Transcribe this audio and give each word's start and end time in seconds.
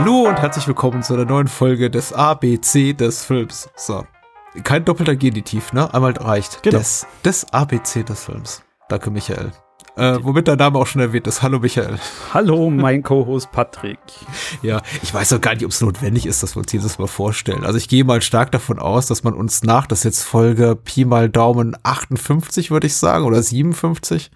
Hallo 0.00 0.28
und 0.28 0.36
herzlich 0.36 0.68
willkommen 0.68 1.02
zu 1.02 1.14
einer 1.14 1.24
neuen 1.24 1.48
Folge 1.48 1.90
des 1.90 2.12
ABC 2.12 2.92
des 2.92 3.24
Films. 3.24 3.68
So. 3.74 4.06
Kein 4.62 4.84
doppelter 4.84 5.16
Genitiv, 5.16 5.72
ne? 5.72 5.92
Einmal 5.92 6.12
reicht. 6.12 6.62
Genau. 6.62 6.78
Des, 6.78 7.04
des 7.24 7.52
ABC 7.52 8.04
des 8.04 8.22
Films. 8.22 8.62
Danke, 8.88 9.10
Michael. 9.10 9.50
Äh, 9.96 10.18
womit 10.22 10.46
dein 10.46 10.58
Name 10.58 10.78
auch 10.78 10.86
schon 10.86 11.00
erwähnt 11.00 11.26
ist. 11.26 11.42
Hallo, 11.42 11.58
Michael. 11.58 11.98
Hallo, 12.32 12.70
mein 12.70 13.02
Co-Host 13.02 13.50
Patrick. 13.50 13.98
Ja, 14.62 14.82
ich 15.02 15.12
weiß 15.12 15.32
auch 15.32 15.40
gar 15.40 15.54
nicht, 15.54 15.64
ob 15.64 15.72
es 15.72 15.80
notwendig 15.80 16.26
ist, 16.26 16.44
dass 16.44 16.54
wir 16.54 16.60
uns 16.60 16.72
jedes 16.72 17.00
Mal 17.00 17.08
vorstellen. 17.08 17.64
Also 17.64 17.76
ich 17.76 17.88
gehe 17.88 18.04
mal 18.04 18.22
stark 18.22 18.52
davon 18.52 18.78
aus, 18.78 19.08
dass 19.08 19.24
man 19.24 19.34
uns 19.34 19.64
nach, 19.64 19.88
das 19.88 20.00
ist 20.00 20.04
jetzt 20.04 20.22
Folge 20.22 20.76
Pi 20.76 21.06
mal 21.06 21.28
Daumen 21.28 21.76
58, 21.82 22.70
würde 22.70 22.86
ich 22.86 22.94
sagen, 22.94 23.24
oder 23.24 23.42
57, 23.42 24.30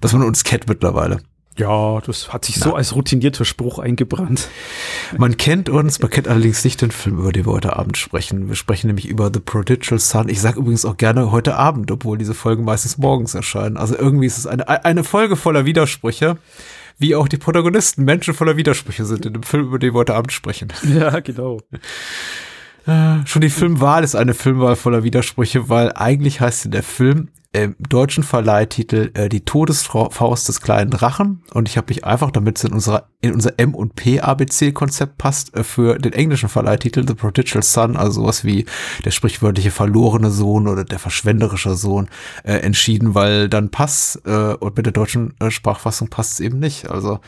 dass 0.00 0.14
man 0.14 0.22
uns 0.22 0.42
kennt 0.42 0.68
mittlerweile. 0.68 1.18
Ja, 1.58 2.00
das 2.00 2.32
hat 2.32 2.46
sich 2.46 2.58
so 2.58 2.74
als 2.74 2.94
routinierter 2.94 3.44
Spruch 3.44 3.78
eingebrannt. 3.78 4.48
Man 5.18 5.36
kennt 5.36 5.68
uns, 5.68 6.00
man 6.00 6.10
kennt 6.10 6.26
allerdings 6.26 6.64
nicht 6.64 6.80
den 6.80 6.90
Film, 6.90 7.18
über 7.18 7.30
den 7.30 7.44
wir 7.44 7.52
heute 7.52 7.76
Abend 7.76 7.98
sprechen. 7.98 8.48
Wir 8.48 8.56
sprechen 8.56 8.86
nämlich 8.86 9.06
über 9.06 9.30
The 9.32 9.40
Prodigal 9.40 9.98
Son. 9.98 10.30
Ich 10.30 10.40
sage 10.40 10.60
übrigens 10.60 10.86
auch 10.86 10.96
gerne 10.96 11.30
heute 11.30 11.56
Abend, 11.56 11.90
obwohl 11.90 12.16
diese 12.16 12.32
Folgen 12.32 12.64
meistens 12.64 12.96
morgens 12.96 13.34
erscheinen. 13.34 13.76
Also 13.76 13.96
irgendwie 13.96 14.26
ist 14.26 14.38
es 14.38 14.46
eine, 14.46 14.66
eine 14.66 15.04
Folge 15.04 15.36
voller 15.36 15.66
Widersprüche, 15.66 16.38
wie 16.98 17.14
auch 17.14 17.28
die 17.28 17.36
Protagonisten 17.36 18.04
Menschen 18.04 18.32
voller 18.32 18.56
Widersprüche 18.56 19.04
sind 19.04 19.26
in 19.26 19.34
dem 19.34 19.42
Film, 19.42 19.66
über 19.66 19.78
den 19.78 19.92
wir 19.92 19.98
heute 19.98 20.14
Abend 20.14 20.32
sprechen. 20.32 20.72
Ja, 20.84 21.20
genau. 21.20 21.58
Äh, 22.86 23.26
Schon 23.26 23.42
die 23.42 23.50
Filmwahl 23.50 24.04
ist 24.04 24.14
eine 24.14 24.34
Filmwahl 24.34 24.76
voller 24.76 25.04
Widersprüche, 25.04 25.68
weil 25.68 25.92
eigentlich 25.92 26.40
heißt 26.40 26.72
der 26.72 26.82
Film 26.82 27.28
im 27.54 27.76
deutschen 27.78 28.24
Verleihtitel 28.24 29.10
äh, 29.12 29.28
Die 29.28 29.44
Todesfaust 29.44 30.48
des 30.48 30.62
kleinen 30.62 30.90
Drachen 30.90 31.42
und 31.52 31.68
ich 31.68 31.76
habe 31.76 31.88
mich 31.90 32.04
einfach, 32.04 32.30
damit 32.30 32.56
es 32.58 32.64
in 32.64 32.72
unserer 32.72 33.08
in 33.20 33.34
unser 33.34 33.58
M 33.58 33.74
und 33.74 33.94
P 33.94 34.20
ABC 34.20 34.72
Konzept 34.72 35.18
passt, 35.18 35.54
äh, 35.54 35.62
für 35.62 35.98
den 35.98 36.14
englischen 36.14 36.48
Verleihtitel 36.48 37.06
The 37.06 37.14
Prodigal 37.14 37.62
Son, 37.62 37.96
also 37.96 38.22
sowas 38.22 38.44
wie 38.44 38.64
der 39.04 39.10
sprichwörtliche 39.10 39.70
verlorene 39.70 40.30
Sohn 40.30 40.66
oder 40.66 40.84
der 40.84 40.98
verschwenderische 40.98 41.74
Sohn 41.74 42.08
äh, 42.42 42.54
entschieden, 42.54 43.14
weil 43.14 43.50
dann 43.50 43.70
passt 43.70 44.22
äh, 44.24 44.54
und 44.54 44.76
mit 44.76 44.86
der 44.86 44.92
deutschen 44.94 45.34
äh, 45.38 45.50
Sprachfassung 45.50 46.08
passt 46.08 46.32
es 46.32 46.40
eben 46.40 46.58
nicht. 46.58 46.88
Also 46.90 47.20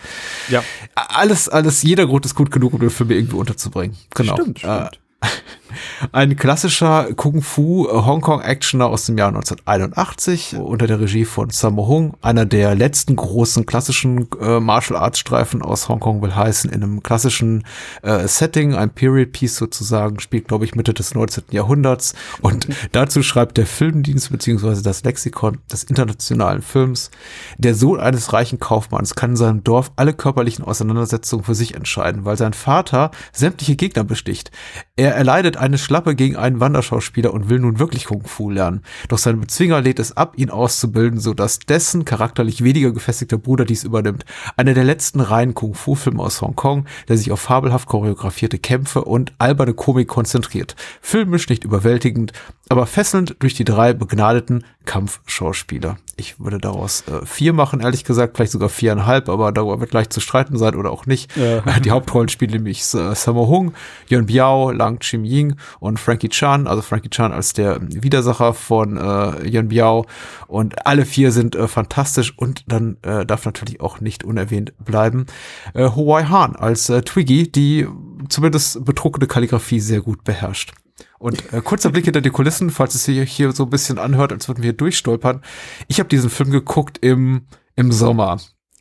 Ja. 0.49 0.65
alles 0.95 1.51
alles 1.51 1.83
jeder 1.83 2.07
Grund 2.07 2.25
ist 2.25 2.35
gut 2.35 2.51
genug, 2.51 2.73
um 2.73 2.81
den 2.81 2.91
Film 2.91 3.11
irgendwie 3.11 3.37
unterzubringen. 3.37 3.95
Genau. 4.15 4.37
Stimmt, 4.37 4.65
Äh, 4.65 4.87
stimmt. 4.87 5.01
ein 6.13 6.37
klassischer 6.37 7.15
Kung-Fu-Hongkong-Actioner 7.15 8.87
aus 8.87 9.07
dem 9.07 9.19
Jahr 9.19 9.29
1981 9.29 10.57
unter 10.57 10.87
der 10.87 11.01
Regie 11.01 11.25
von 11.25 11.51
Sammo 11.51 11.87
Hung. 11.87 12.15
Einer 12.23 12.47
der 12.47 12.75
letzten 12.75 13.17
großen 13.17 13.67
klassischen 13.67 14.29
äh, 14.41 14.61
Martial-Arts-Streifen 14.61 15.63
aus 15.63 15.89
Hongkong 15.89 16.23
will 16.23 16.35
heißen, 16.35 16.71
in 16.71 16.83
einem 16.83 17.03
klassischen 17.03 17.65
äh, 18.03 18.27
Setting, 18.27 18.75
ein 18.75 18.91
Period-Piece 18.91 19.57
sozusagen, 19.57 20.21
spielt, 20.21 20.49
glaube 20.49 20.65
ich, 20.65 20.75
Mitte 20.75 20.95
des 20.95 21.15
19. 21.15 21.45
Jahrhunderts. 21.51 22.15
Und 22.41 22.69
dazu 22.93 23.23
schreibt 23.23 23.57
der 23.57 23.67
Filmdienst 23.67 24.31
beziehungsweise 24.31 24.83
das 24.83 25.05
Lexikon 25.05 25.59
des 25.71 25.85
internationalen 25.85 26.63
Films, 26.63 27.11
der 27.59 27.75
Sohn 27.75 28.01
eines 28.01 28.33
reichen 28.33 28.59
Kaufmanns 28.59 29.15
kann 29.15 29.31
in 29.31 29.37
seinem 29.37 29.65
Dorf 29.65 29.93
alle 29.97 30.13
körperlichen 30.13 30.65
Auseinandersetzungen 30.65 31.45
für 31.45 31.55
sich 31.55 31.75
entscheiden, 31.75 32.25
weil 32.25 32.37
sein 32.37 32.53
Vater 32.53 33.11
sämtliche 33.33 33.77
Gegner 33.77 34.05
besticht. 34.05 34.51
Er 34.97 35.15
erleidet 35.15 35.57
eine 35.57 35.79
Schlappe 35.95 36.17
gegen 36.17 36.35
einen 36.35 36.59
Wanderschauspieler 36.59 37.33
und 37.33 37.49
will 37.49 37.61
nun 37.61 37.79
wirklich 37.79 38.07
Kung 38.07 38.25
Fu 38.25 38.51
lernen. 38.51 38.83
Doch 39.07 39.19
sein 39.19 39.39
Bezwinger 39.39 39.81
lädt 39.81 40.01
es 40.01 40.17
ab, 40.17 40.33
ihn 40.37 40.51
auszubilden, 40.51 41.21
sodass 41.21 41.61
dessen 41.61 42.05
charakterlich 42.05 42.65
weniger 42.65 42.91
gefestigter 42.91 43.39
Bruder 43.39 43.65
dies 43.65 43.85
übernimmt. 43.85 44.25
Einer 44.57 44.75
der 44.75 44.83
letzten 44.83 45.21
reinen 45.21 45.55
Kung 45.55 45.75
Fu 45.75 45.95
Filme 45.95 46.21
aus 46.21 46.43
Hongkong, 46.43 46.87
der 47.07 47.17
sich 47.17 47.31
auf 47.31 47.39
fabelhaft 47.39 47.87
choreografierte 47.87 48.59
Kämpfe 48.59 49.05
und 49.05 49.35
alberne 49.39 49.73
Komik 49.73 50.09
konzentriert. 50.09 50.75
Filmisch 51.01 51.49
nicht 51.49 51.63
überwältigend, 51.63 52.33
aber 52.69 52.87
fesselnd 52.87 53.37
durch 53.39 53.55
die 53.55 53.65
drei 53.65 53.93
begnadeten 53.93 54.65
Kampfschauspieler. 54.85 55.97
Ich 56.17 56.39
würde 56.39 56.59
daraus 56.59 57.05
äh, 57.09 57.25
vier 57.25 57.53
machen, 57.53 57.81
ehrlich 57.81 58.05
gesagt, 58.05 58.37
vielleicht 58.37 58.53
sogar 58.53 58.69
viereinhalb, 58.69 59.29
aber 59.29 59.51
darüber 59.53 59.81
wird 59.81 59.91
gleich 59.91 60.11
zu 60.11 60.21
streiten 60.21 60.57
sein 60.57 60.75
oder 60.75 60.91
auch 60.91 61.07
nicht. 61.07 61.35
Ja. 61.37 61.61
Die 61.85 61.91
Hauptrollen 61.91 62.29
spielen 62.29 62.53
nämlich 62.53 62.81
äh, 62.95 63.15
Sammo 63.15 63.49
Hung, 63.49 63.75
Yun 64.09 64.27
Biao, 64.27 64.71
Lang 64.71 65.01
Chim 65.01 65.25
Ying 65.25 65.57
und 65.85 66.01
Frankie 66.01 66.31
Chan, 66.31 66.67
also 66.67 66.81
Frankie 66.81 67.11
Chan 67.11 67.31
als 67.31 67.53
der 67.53 67.79
Widersacher 67.83 68.55
von 68.55 68.97
äh, 68.97 69.47
Yun 69.47 69.69
Biao 69.69 70.07
und 70.47 70.87
alle 70.87 71.05
vier 71.05 71.31
sind 71.31 71.55
äh, 71.55 71.69
fantastisch 71.69 72.33
und 72.39 72.65
dann 72.73 72.97
äh, 73.03 73.27
darf 73.27 73.45
natürlich 73.45 73.83
auch 73.83 74.01
nicht 74.01 74.25
unerwähnt 74.25 74.73
bleiben 74.83 75.27
äh, 75.75 75.91
Huai 75.91 76.25
Han 76.25 76.57
als 76.57 76.89
äh, 76.89 77.03
Twiggy, 77.03 77.53
die 77.53 77.87
zumindest 78.31 78.83
bedruckte 78.83 79.27
Kalligrafie 79.27 79.79
sehr 79.79 80.01
gut 80.01 80.25
beherrscht. 80.25 80.73
Und 81.19 81.53
äh, 81.53 81.61
kurzer 81.61 81.91
Blick 81.91 82.07
hinter 82.07 82.23
die 82.23 82.31
Kulissen, 82.31 82.71
falls 82.71 82.95
es 82.95 83.05
sich 83.05 83.31
hier 83.31 83.53
so 83.53 83.65
ein 83.65 83.71
bisschen 83.71 83.99
anhört, 83.99 84.33
als 84.33 84.49
würden 84.49 84.63
wir 84.63 84.69
hier 84.69 84.73
durchstolpern. 84.73 85.43
Ich 85.89 85.99
habe 85.99 86.09
diesen 86.09 86.31
Film 86.31 86.51
geguckt 86.51 86.97
im, 87.03 87.43
im 87.77 87.93
Sommer. 87.93 88.39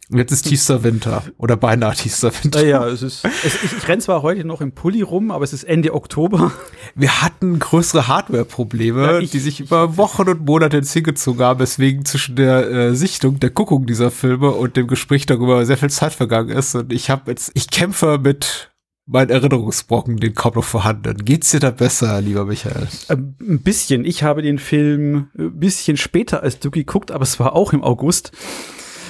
Jetzt 0.09 0.31
ist 0.31 0.43
tiefster 0.43 0.83
Winter 0.83 1.23
oder 1.37 1.55
beinahe 1.55 1.95
tiefster 1.95 2.31
Winter. 2.43 2.61
Naja, 2.61 2.85
es 2.87 3.01
ist. 3.01 3.25
Es, 3.45 3.63
ich 3.63 3.73
ich 3.77 3.87
renne 3.87 4.01
zwar 4.01 4.21
heute 4.21 4.43
noch 4.45 4.59
im 4.61 4.73
Pulli 4.73 5.01
rum, 5.01 5.31
aber 5.31 5.43
es 5.43 5.53
ist 5.53 5.63
Ende 5.63 5.93
Oktober. 5.93 6.51
Wir 6.93 7.21
hatten 7.21 7.57
größere 7.57 8.07
Hardware-Probleme, 8.07 9.01
Ja, 9.01 9.19
die 9.19 9.39
sich 9.39 9.61
über 9.61 9.97
Wochen 9.97 10.27
und 10.27 10.45
Monate 10.45 10.77
ins 10.77 10.91
hingezogen 10.91 11.43
haben, 11.43 11.59
weswegen 11.59 12.03
zwischen 12.05 12.35
der 12.35 12.69
äh, 12.69 12.95
Sichtung, 12.95 13.39
der 13.39 13.49
Guckung 13.49 13.85
dieser 13.85 14.11
Filme 14.11 14.51
und 14.51 14.75
dem 14.75 14.87
Gespräch 14.87 15.25
darüber 15.25 15.65
sehr 15.65 15.77
viel 15.77 15.89
Zeit 15.89 16.13
vergangen 16.13 16.49
ist. 16.49 16.75
Und 16.75 16.91
ich 16.91 17.09
habe 17.09 17.31
jetzt, 17.31 17.51
ich 17.53 17.69
kämpfe 17.69 18.19
mit 18.21 18.71
meinen 19.05 19.29
Erinnerungsbrocken, 19.29 20.17
den 20.17 20.33
kaum 20.33 20.53
noch 20.55 20.63
vorhanden. 20.63 21.23
Geht's 21.25 21.51
dir 21.51 21.59
da 21.59 21.71
besser, 21.71 22.21
lieber 22.21 22.45
Michael? 22.45 22.87
Ähm, 23.09 23.35
Ein 23.41 23.61
bisschen. 23.61 24.05
Ich 24.05 24.23
habe 24.23 24.41
den 24.41 24.59
Film 24.59 25.27
ein 25.37 25.59
bisschen 25.59 25.97
später 25.97 26.43
als 26.43 26.59
du 26.59 26.71
geguckt, 26.71 27.11
aber 27.11 27.23
es 27.23 27.39
war 27.39 27.53
auch 27.55 27.73
im 27.73 27.83
August. 27.83 28.31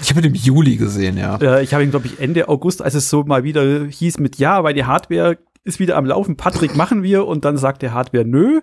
Ich 0.03 0.09
habe 0.09 0.19
ihn 0.19 0.27
im 0.27 0.35
Juli 0.35 0.75
gesehen, 0.75 1.17
ja. 1.17 1.37
Äh, 1.37 1.63
ich 1.63 1.73
habe 1.73 1.83
ihn, 1.83 1.91
glaube 1.91 2.07
ich, 2.07 2.19
Ende 2.19 2.49
August, 2.49 2.81
als 2.81 2.93
es 2.93 3.09
so 3.09 3.23
mal 3.23 3.43
wieder 3.43 3.85
hieß 3.85 4.19
mit 4.19 4.37
Ja, 4.37 4.63
weil 4.63 4.73
die 4.73 4.85
Hardware 4.85 5.37
ist 5.63 5.79
wieder 5.79 5.95
am 5.95 6.05
Laufen. 6.05 6.35
Patrick, 6.35 6.75
machen 6.75 7.03
wir. 7.03 7.25
Und 7.25 7.45
dann 7.45 7.57
sagt 7.57 7.81
der 7.81 7.93
Hardware 7.93 8.25
Nö. 8.25 8.61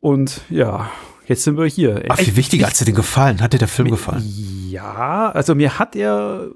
Und 0.00 0.42
ja, 0.50 0.90
jetzt 1.26 1.44
sind 1.44 1.56
wir 1.56 1.64
hier. 1.64 2.04
Ach, 2.08 2.18
viel 2.18 2.36
wichtiger, 2.36 2.66
hat 2.66 2.78
dir 2.78 2.84
denn 2.84 2.94
gefallen? 2.94 3.40
Hat 3.40 3.54
dir 3.54 3.58
der 3.58 3.68
Film 3.68 3.90
gefallen? 3.90 4.22
Ja, 4.68 5.30
also 5.30 5.54
mir 5.54 5.78
hat 5.78 5.96
er. 5.96 6.50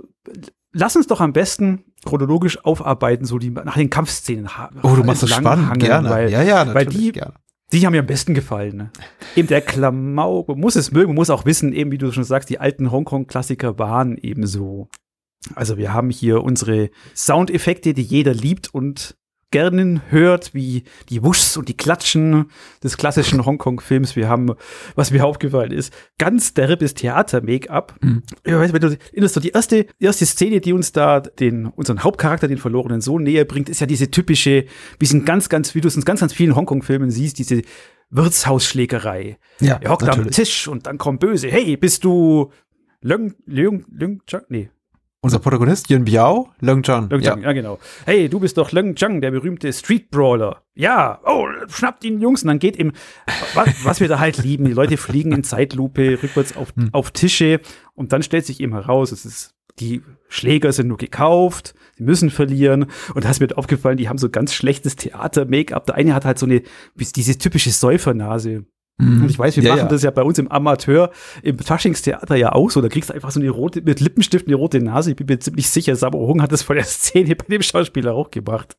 Lass 0.73 0.95
uns 0.95 1.07
doch 1.07 1.23
am 1.23 1.33
besten 1.33 1.85
chronologisch 2.05 2.63
aufarbeiten, 2.65 3.25
so 3.25 3.39
die 3.39 3.51
nach 3.51 3.77
den 3.77 3.89
Kampfszenen. 3.89 4.49
Oh, 4.83 4.95
du 4.95 5.03
machst 5.03 5.23
das 5.23 5.31
entlang 5.31 5.43
spannend, 5.43 5.71
hangeln, 5.71 5.87
gerne. 5.87 6.11
Weil, 6.11 6.31
ja, 6.31 6.43
ja, 6.43 6.67
weil 6.67 6.85
natürlich 6.85 6.99
die, 6.99 7.13
gerne. 7.13 7.33
Die 7.73 7.85
haben 7.85 7.93
mir 7.93 8.01
am 8.01 8.07
besten 8.07 8.35
gefallen. 8.35 8.77
Ne? 8.77 8.91
Eben 9.37 9.49
der 9.49 9.61
Klamauk, 9.61 10.49
man 10.49 10.61
muss 10.61 10.77
es 10.77 10.91
mögen, 10.91 11.09
man 11.09 11.17
muss 11.17 11.31
auch 11.31 11.45
wissen, 11.45 11.73
eben 11.73 11.91
wie 11.91 11.99
du 11.99 12.11
schon 12.13 12.25
sagst, 12.25 12.49
die 12.49 12.59
alten 12.59 12.91
Hongkong-Klassiker 12.91 13.79
waren 13.79 14.17
eben 14.17 14.47
so. 14.47 14.89
Also 15.55 15.77
wir 15.77 15.93
haben 15.93 16.11
hier 16.11 16.43
unsere 16.43 16.91
Soundeffekte, 17.15 17.95
die 17.95 18.03
jeder 18.03 18.35
liebt 18.35 18.73
und 18.73 19.17
gerne 19.51 20.03
hört, 20.11 20.55
wie 20.55 20.85
die 21.09 21.23
Wuschs 21.23 21.57
und 21.57 21.69
die 21.69 21.77
Klatschen 21.77 22.51
des 22.83 22.97
klassischen 22.97 23.45
Hongkong-Films. 23.45 24.17
Wir 24.17 24.29
haben, 24.29 24.55
was 24.95 25.11
mir 25.11 25.25
aufgefallen 25.25 25.73
ist, 25.73 25.93
ganz 26.19 26.55
derbes 26.55 26.95
Theater-Make-up. 26.95 27.95
Mhm. 28.01 28.23
Weißt 28.45 28.71
du, 28.71 28.75
wenn 28.75 28.91
du 28.91 28.99
erinnerst, 29.13 29.35
so 29.35 29.41
die 29.41 29.51
erste, 29.51 29.87
die 30.01 30.05
erste 30.05 30.27
Szene, 30.27 30.61
die 30.61 30.73
uns 30.73 30.93
da 30.93 31.21
den, 31.21 31.67
unseren 31.67 32.05
Hauptcharakter, 32.05 32.49
den 32.49 32.59
verlorenen 32.59 33.01
Sohn 33.01 33.23
näher 33.23 33.45
bringt, 33.45 33.69
ist 33.69 33.81
ja 33.81 33.87
diese 33.87 34.11
typische, 34.11 34.67
wie 34.99 35.05
es 35.05 35.13
in 35.13 35.25
ganz, 35.25 35.49
ganz, 35.49 35.75
wie 35.75 35.81
du 35.81 35.89
es 35.89 35.97
in 35.97 36.05
ganz, 36.05 36.21
ganz 36.21 36.33
vielen 36.33 36.55
Hongkong-Filmen 36.55 37.11
siehst, 37.11 37.39
diese 37.39 37.63
Wirtshausschlägerei. 38.11 39.39
Ja, 39.61 39.79
Er 39.83 39.91
hockt 39.91 40.03
am 40.03 40.09
natürlich. 40.09 40.37
Tisch 40.37 40.69
und 40.69 40.87
dann 40.87 40.99
kommt 40.99 41.21
böse. 41.21 41.49
Hey, 41.49 41.77
bist 41.77 42.05
du 42.05 42.51
Leung, 43.01 43.35
Leung, 43.47 43.85
Leung, 43.91 44.23
Chang? 44.27 44.43
Nee, 44.49 44.71
Unser 45.21 45.41
Protagonist, 45.41 45.91
Yun 45.91 46.05
Biao, 46.05 46.51
Leung 46.61 46.83
Chan. 46.85 47.09
Leung 47.11 47.21
Ja. 47.23 47.33
Chang, 47.33 47.43
ja. 47.43 47.53
genau. 47.53 47.81
Hey, 48.07 48.29
du 48.29 48.39
bist 48.39 48.57
doch 48.57 48.71
Leung 48.71 48.95
Chang, 48.95 49.21
der 49.21 49.33
berühmte 49.33 49.73
Street 49.73 50.11
Brawler. 50.13 50.63
Ja, 50.77 51.21
oh, 51.25 51.45
schnappt 51.69 52.05
ihn, 52.05 52.21
Jungs. 52.21 52.43
Und 52.45 52.49
dann 52.49 52.61
geht 52.61 52.77
ihm, 52.79 52.93
was, 53.55 53.85
was 53.85 54.01
wir 54.01 54.07
da 54.07 54.21
halt 54.21 54.39
lieben, 54.39 54.65
die 54.67 54.73
Leute 54.73 54.97
fliegen 54.97 55.33
in 55.33 55.43
Zeitlupe 55.43 56.23
rückwärts 56.23 56.57
auf, 56.57 56.73
Hm. 56.77 56.91
auf 56.93 57.11
Tische 57.11 57.61
und 57.95 58.13
dann 58.13 58.23
stellt 58.23 58.47
sich 58.47 58.61
eben 58.61 58.75
heraus, 58.75 59.11
es 59.11 59.25
ist, 59.25 59.55
die 59.81 60.03
Schläger 60.29 60.71
sind 60.73 60.87
nur 60.87 60.99
gekauft, 60.99 61.75
sie 61.97 62.05
müssen 62.05 62.31
verlieren. 62.31 62.87
Und 63.15 63.25
da 63.25 63.31
ist 63.31 63.41
mir 63.41 63.49
aufgefallen, 63.59 63.97
die 63.97 64.09
haben 64.09 64.19
so 64.19 64.29
ganz 64.31 64.55
schlechtes 64.55 64.95
Theater-Make-up. 64.95 65.85
Der 65.87 65.97
eine 65.97 66.15
hat 66.15 66.27
halt 66.27 66.39
so 66.39 66.47
eine, 66.47 66.63
diese 66.95 67.39
typische 67.39 67.71
Säufernase. 67.71 68.67
Mhm. 68.99 69.23
Und 69.23 69.31
ich 69.31 69.39
weiß, 69.39 69.57
wir 69.57 69.63
Ja, 69.63 69.71
machen 69.71 69.83
ja. 69.83 69.89
das 69.89 70.03
ja 70.03 70.11
bei 70.11 70.23
uns 70.23 70.39
im 70.39 70.49
Amateur, 70.49 71.11
im 71.43 71.59
Faschingstheater 71.59 72.37
ja 72.37 72.53
auch 72.53 72.71
so. 72.71 72.81
Da 72.81 72.89
kriegst 72.89 73.11
du 73.11 73.15
einfach 73.15 73.31
so 73.31 73.41
eine 73.41 73.51
rote, 73.51 73.81
mit 73.83 74.01
Lippenstift 74.01 74.47
eine 74.47 74.57
rote 74.57 74.81
Nase. 74.81 75.11
Ich 75.11 75.17
bin 75.17 75.27
mir 75.27 75.39
ziemlich 75.39 75.69
sicher, 75.69 75.97
Sabo 75.97 76.27
Hung 76.27 76.43
hat 76.43 76.53
das 76.53 76.63
vor 76.63 76.75
der 76.75 76.85
Szene 76.85 77.37
bei 77.37 77.47
dem 77.49 77.63
Schauspieler 77.63 78.15
auch 78.15 78.31
gemacht. 78.31 78.77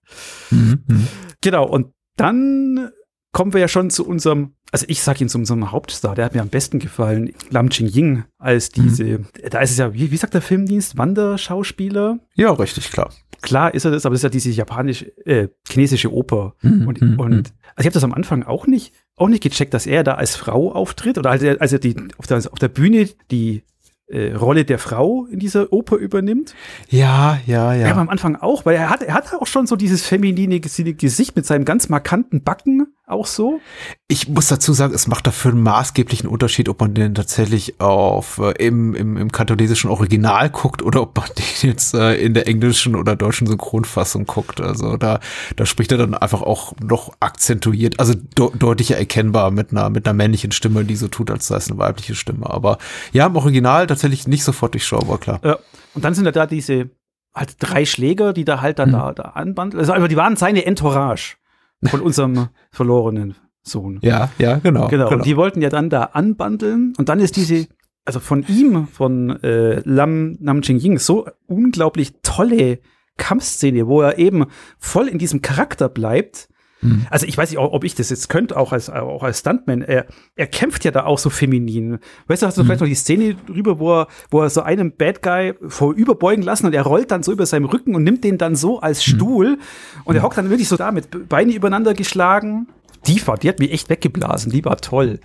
Mhm. 0.52 0.84
Mhm. 0.88 1.08
Genau, 1.42 1.66
und 1.66 1.88
dann 2.18 2.92
kommen 3.32 3.54
wir 3.54 3.62
ja 3.62 3.68
schon 3.68 3.90
zu 3.90 4.06
unserem, 4.06 4.56
also 4.72 4.86
ich 4.90 5.02
sag 5.02 5.22
ihn 5.22 5.30
zu 5.30 5.38
unserem 5.38 5.72
Hauptstar, 5.72 6.16
der 6.16 6.26
hat 6.26 6.36
mir 6.36 6.42
am 6.42 6.50
besten 6.50 6.80
gefallen, 6.80 7.32
Lam 7.50 7.70
Ching 7.70 7.88
Ying, 7.88 8.24
als 8.38 8.70
diese, 8.70 9.04
mhm. 9.04 9.26
da 9.50 9.62
ist 9.62 9.72
es 9.72 9.78
ja, 9.78 9.94
wie, 9.94 10.12
wie 10.12 10.18
sagt 10.18 10.34
der 10.34 10.42
Filmdienst, 10.42 10.98
Wanderschauspieler? 10.98 12.20
Ja, 12.36 12.52
richtig, 12.52 12.92
klar. 12.92 13.12
Klar 13.42 13.74
ist 13.74 13.86
er 13.86 13.92
das, 13.92 14.06
aber 14.06 14.14
das 14.14 14.20
ist 14.20 14.24
ja 14.24 14.30
diese 14.30 14.50
japanische, 14.50 15.16
äh, 15.26 15.48
chinesische 15.70 16.12
Oper. 16.12 16.56
Mhm. 16.62 16.88
Und, 16.88 17.02
mhm. 17.02 17.20
und 17.20 17.54
also 17.76 17.80
ich 17.80 17.86
habe 17.86 17.94
das 17.94 18.04
am 18.04 18.14
Anfang 18.14 18.44
auch 18.44 18.68
nicht, 18.68 18.94
auch 19.20 19.28
nicht 19.28 19.44
gecheckt, 19.44 19.74
dass 19.74 19.86
er 19.86 20.04
da 20.04 20.16
als 20.16 20.36
Frau 20.36 20.72
auftritt 20.72 21.18
oder 21.18 21.32
als 21.32 21.44
er, 21.44 21.62
als 21.62 21.74
er 21.74 21.80
die, 21.80 21.96
auf 22.18 22.28
der, 22.28 22.38
auf 22.38 22.60
der 22.60 22.70
Bühne 22.70 23.10
die 23.32 23.64
äh, 24.08 24.34
Rolle 24.34 24.66
der 24.66 24.80
Frau 24.80 25.26
in 25.26 25.40
dieser 25.40 25.72
Oper 25.72 25.98
übernimmt. 25.98 26.56
Ja, 26.90 27.40
ja, 27.46 27.74
ja. 27.74 27.88
Ja, 27.88 27.96
am 27.96 28.10
Anfang 28.10 28.36
auch, 28.36 28.66
weil 28.66 28.76
er 28.76 28.90
hat, 28.90 29.04
er 29.04 29.14
hat 29.14 29.34
auch 29.36 29.48
schon 29.48 29.68
so 29.68 29.76
dieses 29.76 30.06
feminine 30.06 30.60
Gesicht 30.60 31.36
mit 31.36 31.46
seinem 31.46 31.66
ganz 31.66 31.90
markanten 31.90 32.44
Backen 32.44 32.88
auch 33.10 33.26
so. 33.26 33.60
Ich 34.08 34.28
muss 34.30 34.48
dazu 34.48 34.74
sagen, 34.74 34.94
es 34.94 35.08
macht 35.08 35.28
dafür 35.28 35.52
einen 35.52 35.64
maßgeblichen 35.64 36.30
Unterschied, 36.30 36.70
ob 36.70 36.80
man 36.80 36.94
den 36.94 37.16
tatsächlich 37.16 37.80
auf 37.80 38.38
äh, 38.38 38.52
im, 38.64 38.94
im, 38.96 39.18
im 39.18 39.32
kantonesischen 39.32 39.90
Original 39.90 40.50
guckt 40.50 40.82
oder 40.82 41.02
ob 41.02 41.18
man 41.18 41.28
den 41.38 41.70
jetzt 41.70 41.94
äh, 41.94 42.16
in 42.16 42.34
der 42.34 42.48
englischen 42.48 42.96
oder 42.96 43.16
deutschen 43.16 43.48
Synchronfassung 43.48 44.26
guckt. 44.26 44.62
Also 44.62 44.98
da, 44.98 45.20
da 45.56 45.66
spricht 45.66 45.92
er 45.92 45.98
dann 45.98 46.14
einfach 46.14 46.42
auch 46.42 46.74
noch 46.82 47.14
akzentuiert, 47.20 48.00
also 48.00 48.14
de 48.14 48.50
deutlicher 48.58 48.98
erkennbar 48.98 49.52
mit 49.52 49.72
einer, 49.72 49.90
mit 49.90 50.08
einer 50.08 50.14
männlichen 50.14 50.52
Stimme, 50.52 50.86
die 50.86 50.96
so 50.96 51.08
tut, 51.08 51.32
als 51.32 51.48
sei 51.48 51.58
es 51.58 51.70
eine 51.70 51.80
weibliche 51.80 52.16
Stimme. 52.16 52.50
Aber 52.50 52.78
ja, 53.12 53.26
im 53.26 53.36
Original 53.36 53.88
tatsächlich 53.88 54.28
nicht 54.28 54.44
sofort 54.44 54.74
durchschaubar, 54.74 55.18
klar. 55.18 55.40
Ja. 55.44 55.58
Und 55.96 56.06
dann 56.06 56.14
sind 56.14 56.26
da, 56.26 56.32
da 56.32 56.46
diese 56.46 56.90
halt 57.34 57.56
drei 57.60 57.86
Schläger, 57.86 58.34
die 58.34 58.46
da 58.46 58.62
halt 58.62 58.80
dann 58.80 58.90
mhm. 58.90 58.94
da, 58.94 59.14
da 59.14 59.24
anbandeln. 59.30 59.80
Also, 59.80 60.08
die 60.08 60.16
waren 60.16 60.36
seine 60.36 60.66
Entourage 60.66 61.36
von 61.84 62.02
unserem 62.02 62.50
verlorenen 62.72 63.36
Sohn. 63.62 64.00
Ja, 64.02 64.30
ja, 64.38 64.58
genau. 64.58 64.88
Genau. 64.88 65.06
genau. 65.06 65.10
Und 65.12 65.26
die 65.26 65.38
wollten 65.38 65.62
ja 65.62 65.70
dann 65.70 65.90
da 65.90 66.04
anbandeln 66.04 66.94
und 66.98 67.10
dann 67.10 67.20
ist 67.20 67.36
diese, 67.36 67.68
also 68.06 68.20
von 68.20 68.46
ihm, 68.48 68.88
von 68.88 69.42
äh, 69.44 69.82
Lam 69.86 70.38
Nam 70.40 70.62
Ching 70.62 70.80
Ying, 70.80 71.00
so 71.00 71.28
unglaublich 71.46 72.14
tolle 72.22 72.80
Kampfszene, 73.18 73.88
wo 73.88 74.02
er 74.02 74.18
eben 74.18 74.46
voll 74.78 75.08
in 75.08 75.18
diesem 75.18 75.42
Charakter 75.42 75.90
bleibt 75.90 76.50
Mhm. 76.82 77.06
Also 77.10 77.26
ich 77.26 77.38
weiß 77.38 77.50
nicht, 77.50 77.60
ob 77.60 77.84
ich 77.84 77.96
das 77.96 78.10
jetzt 78.10 78.30
könnte, 78.30 78.58
auch 78.58 78.72
als, 78.72 78.90
auch 78.90 79.24
als 79.24 79.40
Stuntman. 79.40 79.82
Er, 79.82 80.06
er 80.36 80.48
kämpft 80.48 80.86
ja 80.86 80.92
da 80.92 81.06
auch 81.06 81.20
so 81.20 81.30
feminin. 81.30 82.00
Weißt 82.28 82.42
du, 82.42 82.48
hast 82.48 82.58
du 82.58 82.62
mhm. 82.62 82.68
vielleicht 82.68 82.82
noch 82.82 82.88
die 82.88 82.96
Szene 82.96 83.36
drüber, 83.48 83.80
wo 83.80 84.02
er, 84.02 84.08
wo 84.32 84.42
er 84.42 84.50
so 84.50 84.62
einen 84.62 84.96
Bad 84.96 85.22
Guy 85.22 85.54
vorüberbeugen 85.68 86.44
lassen 86.44 86.66
und 86.66 86.74
er 86.74 86.84
rollt 86.84 87.12
dann 87.12 87.24
so 87.24 87.32
über 87.32 87.46
seinem 87.46 87.66
Rücken 87.66 87.96
und 87.96 88.04
nimmt 88.04 88.24
den 88.24 88.38
dann 88.38 88.56
so 88.56 88.80
als 88.80 89.06
mhm. 89.06 89.12
Stuhl 89.12 89.50
mhm. 89.50 89.58
und 90.06 90.16
er 90.16 90.24
hockt 90.24 90.38
dann 90.38 90.50
wirklich 90.50 90.68
so 90.68 90.78
da 90.78 90.92
mit 90.92 91.30
Beine 91.30 91.54
übereinander 91.54 91.94
geschlagen. 91.94 92.68
Die 93.08 93.26
war, 93.28 93.38
die 93.38 93.50
hat 93.50 93.60
mich 93.60 93.72
echt 93.72 93.90
weggeblasen, 93.90 94.52
die 94.52 94.66
war 94.66 94.78
toll. 94.78 95.20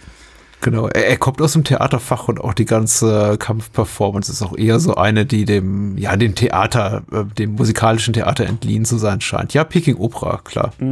Genau, 0.64 0.88
er, 0.88 1.08
er, 1.08 1.18
kommt 1.18 1.42
aus 1.42 1.52
dem 1.52 1.62
Theaterfach 1.62 2.26
und 2.26 2.40
auch 2.40 2.54
die 2.54 2.64
ganze 2.64 3.36
Kampfperformance 3.38 4.32
ist 4.32 4.40
auch 4.40 4.56
eher 4.56 4.80
so 4.80 4.94
eine, 4.94 5.26
die 5.26 5.44
dem, 5.44 5.98
ja, 5.98 6.16
dem 6.16 6.34
Theater, 6.34 7.02
äh, 7.12 7.24
dem 7.34 7.56
musikalischen 7.56 8.14
Theater 8.14 8.46
entliehen 8.46 8.86
zu 8.86 8.96
sein 8.96 9.20
scheint. 9.20 9.52
Ja, 9.52 9.64
Peking 9.64 9.96
Opera, 9.96 10.40
klar, 10.42 10.72
mhm. 10.78 10.90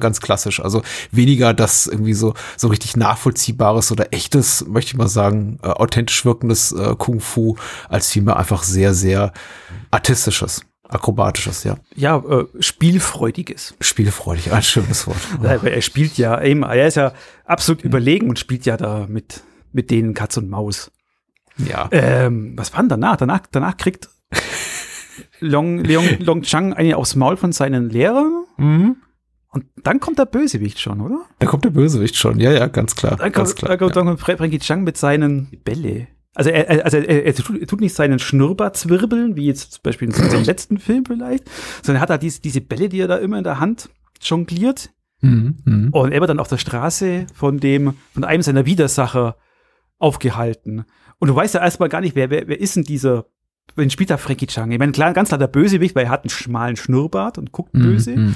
ganz 0.00 0.20
klassisch. 0.20 0.58
Also 0.58 0.82
weniger 1.12 1.54
das 1.54 1.86
irgendwie 1.86 2.14
so, 2.14 2.34
so 2.56 2.66
richtig 2.66 2.96
nachvollziehbares 2.96 3.92
oder 3.92 4.12
echtes, 4.12 4.66
möchte 4.66 4.88
ich 4.88 4.96
mal 4.96 5.06
sagen, 5.06 5.60
äh, 5.62 5.68
authentisch 5.68 6.24
wirkendes 6.24 6.72
äh, 6.72 6.96
Kung 6.98 7.20
Fu, 7.20 7.54
als 7.88 8.10
vielmehr 8.10 8.36
einfach 8.36 8.64
sehr, 8.64 8.94
sehr 8.94 9.32
artistisches. 9.92 10.62
Akrobatisches, 10.88 11.64
ja. 11.64 11.76
Ja, 11.96 12.18
äh, 12.18 12.44
spielfreudiges. 12.60 13.74
Spielfreudig, 13.80 14.52
ein 14.52 14.62
schönes 14.62 15.06
Wort. 15.06 15.16
Ja. 15.42 15.62
Er 15.62 15.82
spielt 15.82 16.18
ja 16.18 16.40
eben, 16.42 16.62
er 16.62 16.86
ist 16.86 16.96
ja 16.96 17.12
absolut 17.44 17.82
ja. 17.82 17.86
überlegen 17.86 18.28
und 18.28 18.38
spielt 18.38 18.66
ja 18.66 18.76
da 18.76 19.06
mit, 19.08 19.42
mit 19.72 19.90
denen 19.90 20.14
Katz 20.14 20.36
und 20.36 20.50
Maus. 20.50 20.90
Ja. 21.56 21.88
Ähm, 21.90 22.52
was 22.56 22.72
war 22.72 22.80
denn 22.80 22.88
danach? 22.88 23.16
Danach, 23.16 23.40
danach 23.50 23.76
kriegt 23.76 24.08
Long, 25.40 25.78
Leong, 25.78 26.18
Long 26.18 26.42
Chang 26.42 26.72
eine 26.74 26.96
aufs 26.96 27.16
Maul 27.16 27.36
von 27.36 27.52
seinen 27.52 27.88
Lehrern. 27.90 28.44
Mhm. 28.56 28.96
Und 29.48 29.66
dann 29.84 30.00
kommt 30.00 30.18
der 30.18 30.26
Bösewicht 30.26 30.80
schon, 30.80 31.00
oder? 31.00 31.24
Dann 31.38 31.48
kommt 31.48 31.64
der 31.64 31.70
Bösewicht 31.70 32.16
schon, 32.16 32.40
ja, 32.40 32.50
ja, 32.50 32.66
ganz 32.66 32.96
klar. 32.96 33.16
Dann 33.16 33.30
ganz 33.30 33.50
kommt, 33.50 33.58
klar, 33.58 33.68
dann 33.70 33.78
kommt, 33.78 33.96
ja. 33.96 34.02
dann 34.02 34.16
kommt 34.16 34.38
Frankie 34.38 34.58
Chang 34.58 34.82
mit 34.82 34.96
seinen 34.96 35.48
Bälle. 35.64 36.08
Also 36.34 36.50
er, 36.50 36.84
also 36.84 36.96
er, 36.96 37.26
er, 37.26 37.34
tut 37.34 37.80
nicht 37.80 37.94
seinen 37.94 38.18
Schnurrbart 38.18 38.76
zwirbeln, 38.76 39.36
wie 39.36 39.46
jetzt 39.46 39.74
zum 39.74 39.82
Beispiel 39.84 40.08
in 40.08 40.14
seinem 40.14 40.44
letzten 40.44 40.78
Film 40.78 41.04
vielleicht, 41.04 41.44
sondern 41.82 42.00
er 42.00 42.02
hat 42.02 42.10
da 42.10 42.18
diese, 42.18 42.40
diese 42.40 42.60
Bälle, 42.60 42.88
die 42.88 43.00
er 43.00 43.08
da 43.08 43.16
immer 43.16 43.38
in 43.38 43.44
der 43.44 43.60
Hand 43.60 43.88
jongliert. 44.20 44.90
Mhm, 45.20 45.56
mh. 45.64 45.88
Und 45.92 46.12
er 46.12 46.20
wird 46.20 46.30
dann 46.30 46.40
auf 46.40 46.48
der 46.48 46.58
Straße 46.58 47.26
von 47.34 47.58
dem, 47.58 47.94
von 48.12 48.24
einem 48.24 48.42
seiner 48.42 48.66
Widersacher 48.66 49.36
aufgehalten. 49.98 50.84
Und 51.18 51.28
du 51.28 51.36
weißt 51.36 51.54
ja 51.54 51.62
erstmal 51.62 51.88
gar 51.88 52.00
nicht, 52.00 52.16
wer, 52.16 52.30
wer, 52.30 52.48
wer 52.48 52.60
ist 52.60 52.76
denn 52.76 52.82
dieser, 52.82 53.26
wen 53.76 53.90
spielt 53.90 54.10
da 54.10 54.16
Frankie 54.16 54.46
Chang? 54.46 54.72
Ich 54.72 54.78
meine, 54.78 54.92
klar, 54.92 55.12
ganz 55.12 55.28
klar 55.28 55.38
der 55.38 55.46
Bösewicht, 55.46 55.94
weil 55.94 56.06
er 56.06 56.10
hat 56.10 56.24
einen 56.24 56.30
schmalen 56.30 56.76
Schnurrbart 56.76 57.38
und 57.38 57.52
guckt 57.52 57.74
mhm, 57.74 57.82
böse. 57.82 58.16
Mhm, 58.16 58.34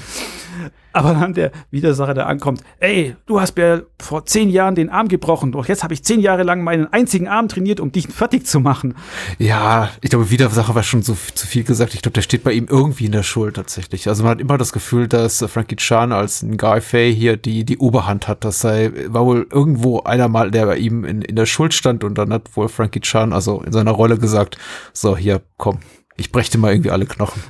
aber 0.93 1.13
dann 1.13 1.33
der 1.33 1.51
Widersacher, 1.71 2.13
der 2.13 2.27
ankommt, 2.27 2.61
ey, 2.79 3.15
du 3.25 3.39
hast 3.39 3.55
mir 3.55 3.85
vor 3.99 4.25
zehn 4.25 4.49
Jahren 4.49 4.75
den 4.75 4.89
Arm 4.89 5.07
gebrochen, 5.07 5.51
doch 5.51 5.67
jetzt 5.67 5.83
habe 5.83 5.93
ich 5.93 6.03
zehn 6.03 6.19
Jahre 6.19 6.43
lang 6.43 6.63
meinen 6.63 6.91
einzigen 6.91 7.27
Arm 7.27 7.47
trainiert, 7.47 7.79
um 7.79 7.91
dich 7.91 8.07
fertig 8.07 8.45
zu 8.45 8.59
machen. 8.59 8.95
Ja, 9.37 9.89
ich 10.01 10.09
glaube, 10.09 10.31
Widersacher 10.31 10.75
war 10.75 10.83
schon 10.83 11.03
so 11.03 11.15
zu 11.33 11.47
viel 11.47 11.63
gesagt. 11.63 11.93
Ich 11.93 12.01
glaube, 12.01 12.13
der 12.13 12.21
steht 12.21 12.43
bei 12.43 12.53
ihm 12.53 12.67
irgendwie 12.69 13.05
in 13.05 13.11
der 13.11 13.23
Schuld 13.23 13.55
tatsächlich. 13.55 14.07
Also 14.07 14.23
man 14.23 14.31
hat 14.31 14.41
immer 14.41 14.57
das 14.57 14.73
Gefühl, 14.73 15.07
dass 15.07 15.39
Frankie 15.47 15.75
Chan 15.75 16.11
als 16.11 16.41
ein 16.41 16.57
Guy 16.57 16.81
Fay 16.81 17.13
hier 17.13 17.37
die, 17.37 17.63
die 17.63 17.77
Oberhand 17.77 18.27
hat. 18.27 18.43
Das 18.43 18.59
sei, 18.59 18.91
war 19.07 19.25
wohl 19.25 19.47
irgendwo 19.51 20.01
einer 20.01 20.27
mal, 20.27 20.51
der 20.51 20.65
bei 20.65 20.77
ihm 20.77 21.05
in, 21.05 21.21
in 21.21 21.35
der 21.35 21.45
Schuld 21.45 21.73
stand 21.73 22.03
und 22.03 22.17
dann 22.17 22.33
hat 22.33 22.55
wohl 22.55 22.69
Frankie 22.69 23.01
Chan 23.01 23.33
also 23.33 23.61
in 23.61 23.71
seiner 23.71 23.91
Rolle 23.91 24.17
gesagt, 24.17 24.57
so, 24.93 25.15
hier, 25.15 25.41
komm, 25.57 25.79
ich 26.19 26.31
brächte 26.31 26.57
mal 26.57 26.71
irgendwie 26.71 26.91
alle 26.91 27.05
Knochen. 27.05 27.41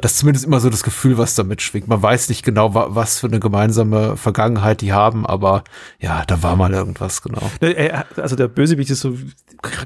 Das 0.00 0.12
ist 0.12 0.18
zumindest 0.18 0.46
immer 0.46 0.60
so 0.60 0.70
das 0.70 0.82
Gefühl, 0.82 1.18
was 1.18 1.34
damit 1.34 1.60
schwingt. 1.60 1.88
Man 1.88 2.00
weiß 2.00 2.28
nicht 2.28 2.42
genau, 2.44 2.74
was 2.74 3.18
für 3.18 3.26
eine 3.26 3.40
gemeinsame 3.40 4.16
Vergangenheit 4.16 4.80
die 4.80 4.92
haben, 4.92 5.26
aber 5.26 5.64
ja, 6.00 6.24
da 6.26 6.42
war 6.42 6.56
mal 6.56 6.72
irgendwas, 6.72 7.22
genau. 7.22 7.50
Also 8.16 8.36
der 8.36 8.48
Bösewicht 8.48 8.90
ist 8.90 9.00
so, 9.00 9.16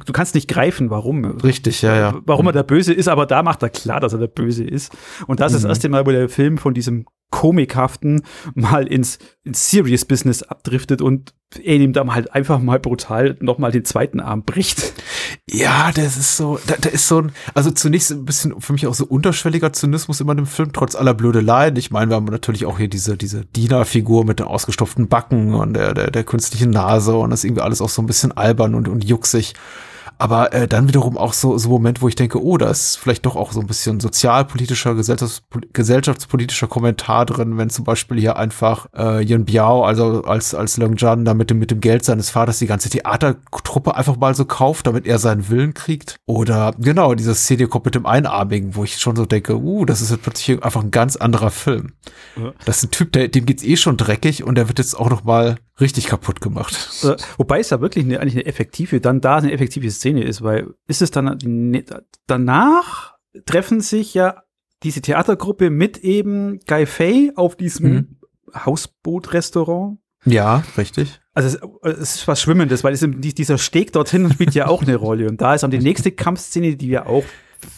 du 0.05 0.13
kannst 0.13 0.35
nicht 0.35 0.49
greifen, 0.49 0.91
warum. 0.91 1.25
Richtig, 1.25 1.83
ja, 1.83 1.97
ja. 1.97 2.15
Warum 2.25 2.47
er 2.47 2.53
der 2.53 2.63
Böse 2.63 2.93
ist, 2.93 3.09
aber 3.09 3.27
da 3.27 3.43
macht 3.43 3.63
er 3.63 3.71
klar, 3.71 4.01
dass 4.01 4.13
er 4.13 4.21
der 4.21 4.29
Böse 4.29 4.65
ist. 4.65 4.97
Und 5.27 5.41
das 5.41 5.53
mhm. 5.53 5.57
ist 5.57 5.65
das 5.65 5.69
erste 5.71 5.89
Mal, 5.89 6.07
wo 6.07 6.11
der 6.11 6.29
Film 6.29 6.59
von 6.59 6.75
diesem 6.75 7.07
Komikhaften 7.31 8.23
mal 8.55 8.87
ins, 8.87 9.19
ins 9.45 9.71
Serious 9.71 10.05
Business 10.05 10.43
abdriftet 10.43 11.03
und 11.03 11.35
er 11.63 11.77
ihm 11.77 11.93
dann 11.93 12.15
halt 12.15 12.33
einfach 12.35 12.59
mal 12.59 12.79
brutal 12.79 13.37
nochmal 13.41 13.73
den 13.73 13.85
zweiten 13.85 14.21
Arm 14.21 14.45
bricht. 14.45 14.95
Ja, 15.51 15.93
das 15.93 16.17
ist 16.17 16.37
so, 16.37 16.59
da, 16.67 16.75
da, 16.79 16.91
ist 16.91 17.09
so 17.09 17.23
ein, 17.23 17.33
also 17.55 17.71
zunächst 17.71 18.11
ein 18.11 18.25
bisschen 18.25 18.61
für 18.61 18.73
mich 18.73 18.87
auch 18.87 18.95
so 18.95 19.05
unterschwelliger 19.07 19.73
Zynismus 19.73 20.21
immer 20.21 20.33
in 20.33 20.39
dem 20.39 20.47
Film, 20.47 20.73
trotz 20.73 20.95
aller 20.95 21.15
Blödeleien. 21.15 21.77
Ich 21.77 21.91
meine, 21.91 22.11
wir 22.11 22.17
haben 22.17 22.27
natürlich 22.27 22.67
auch 22.67 22.79
hier 22.79 22.89
diese, 22.89 23.17
diese 23.17 23.45
Dienerfigur 23.47 24.25
mit 24.25 24.41
den 24.41 24.47
ausgestopften 24.47 25.09
Backen 25.09 25.55
und 25.55 25.75
der, 25.75 25.95
der, 25.95 26.11
der 26.11 26.25
künstlichen 26.25 26.71
Nase 26.71 27.17
und 27.17 27.31
das 27.31 27.41
ist 27.41 27.45
irgendwie 27.45 27.63
alles 27.63 27.81
auch 27.81 27.89
so 27.89 28.03
ein 28.03 28.07
bisschen 28.07 28.37
albern 28.37 28.75
und, 28.75 28.89
und 28.89 29.05
jucksig. 29.05 29.55
Aber 30.19 30.53
äh, 30.53 30.67
dann 30.67 30.89
wiederum 30.89 31.17
auch 31.17 31.33
so, 31.33 31.57
so 31.59 31.69
Moment, 31.69 32.03
wo 32.03 32.09
ich 32.09 32.17
denke, 32.17 32.43
oh, 32.43 32.59
da 32.59 32.69
ist 32.69 32.97
vielleicht 32.97 33.25
doch 33.25 33.37
auch 33.37 33.53
so 33.53 33.61
ein 33.61 33.69
bisschen 33.69 34.01
sozialpolitischer, 34.01 34.97
gesellschaftspolitischer 35.73 36.67
Kommentar 36.67 37.25
drin, 37.25 37.57
wenn 37.57 37.71
zum 37.71 37.85
Beispiel 37.85 38.19
hier 38.19 38.37
einfach 38.37 38.87
äh, 38.97 39.23
Yun 39.23 39.45
Biao, 39.45 39.85
also 39.85 40.25
als, 40.25 40.55
als 40.55 40.77
Leung 40.77 40.97
Jan, 40.97 41.25
da 41.25 41.35
mit 41.35 41.51
dem, 41.51 41.61
mit 41.61 41.71
dem 41.71 41.81
Geld 41.81 42.05
seines 42.05 42.31
Vaters 42.31 42.59
die 42.59 42.67
ganze 42.67 42.91
Theatertruppe 42.91 43.95
einfach 43.95 44.17
mal 44.17 44.35
so 44.35 44.45
kauft, 44.45 44.89
damit 44.89 45.07
er 45.07 45.19
seinen 45.19 45.49
Willen 45.49 45.73
kriegt. 45.73 46.17
Oder 46.27 46.75
genau, 46.79 47.15
diese 47.15 47.35
Szene 47.35 47.69
kommt 47.69 47.85
mit 47.85 47.95
dem 47.95 48.07
Einarmigen, 48.07 48.75
wo 48.75 48.83
ich 48.83 48.99
schon 48.99 49.15
so 49.15 49.25
denke, 49.25 49.57
uh, 49.57 49.85
das 49.85 50.01
ist 50.01 50.11
jetzt 50.11 50.23
plötzlich 50.23 50.63
einfach 50.65 50.83
ein 50.83 50.91
ganz 50.91 51.15
anderer 51.15 51.51
Film. 51.51 51.93
Ja. 52.37 52.53
Das 52.65 52.79
ist 52.79 52.85
ein 52.85 52.91
Typ, 52.91 53.13
der, 53.13 53.29
dem 53.29 53.47
geht's 53.47 53.63
eh 53.63 53.77
schon 53.77 53.97
dreckig 53.97 54.43
und 54.43 54.57
der 54.57 54.67
wird 54.67 54.79
jetzt 54.79 54.99
auch 54.99 55.11
noch 55.11 55.23
mal 55.23 55.59
richtig 55.81 56.07
kaputt 56.07 56.41
gemacht. 56.41 56.91
Äh, 57.03 57.17
wobei 57.37 57.61
es 57.61 57.71
ja 57.71 57.81
wirklich 57.81 58.05
eine, 58.05 58.21
eigentlich 58.21 58.35
eine 58.35 58.47
effektive, 58.47 59.01
dann 59.01 59.21
da 59.21 59.37
eine 59.37 59.53
effektive 59.53 59.91
Szene 59.91 60.25
ist, 60.25 60.43
weil 60.43 60.75
ist 60.87 61.03
es 61.03 61.11
dann 61.11 61.39
danach 62.27 63.15
treffen 63.47 63.81
sich 63.81 64.15
ja 64.15 64.43
diese 64.83 65.01
Theatergruppe 65.01 65.71
mit 65.71 65.99
eben 65.99 66.61
Guy 66.67 66.87
Fay 66.87 67.33
auf 67.35 67.57
diesem 67.57 67.93
mhm. 67.93 68.17
Hausboot-Restaurant. 68.55 69.99
Ja, 70.25 70.65
richtig. 70.77 71.21
Also 71.35 71.59
es, 71.83 71.99
es, 71.99 72.15
ist 72.17 72.29
was 72.29 72.41
Schwimmendes, 72.41 72.83
weil 72.85 72.93
es, 72.93 73.05
dieser 73.05 73.59
Steg 73.59 73.93
dorthin 73.93 74.31
spielt 74.33 74.55
ja 74.55 74.67
auch 74.67 74.83
eine 74.83 74.97
Rolle. 74.97 75.29
Und 75.29 75.41
da 75.41 75.55
ist 75.55 75.63
dann 75.63 75.71
die 75.71 75.79
nächste 75.79 76.13
Kampfszene, 76.13 76.77
die 76.77 76.89
ja 76.89 77.07
auch 77.07 77.25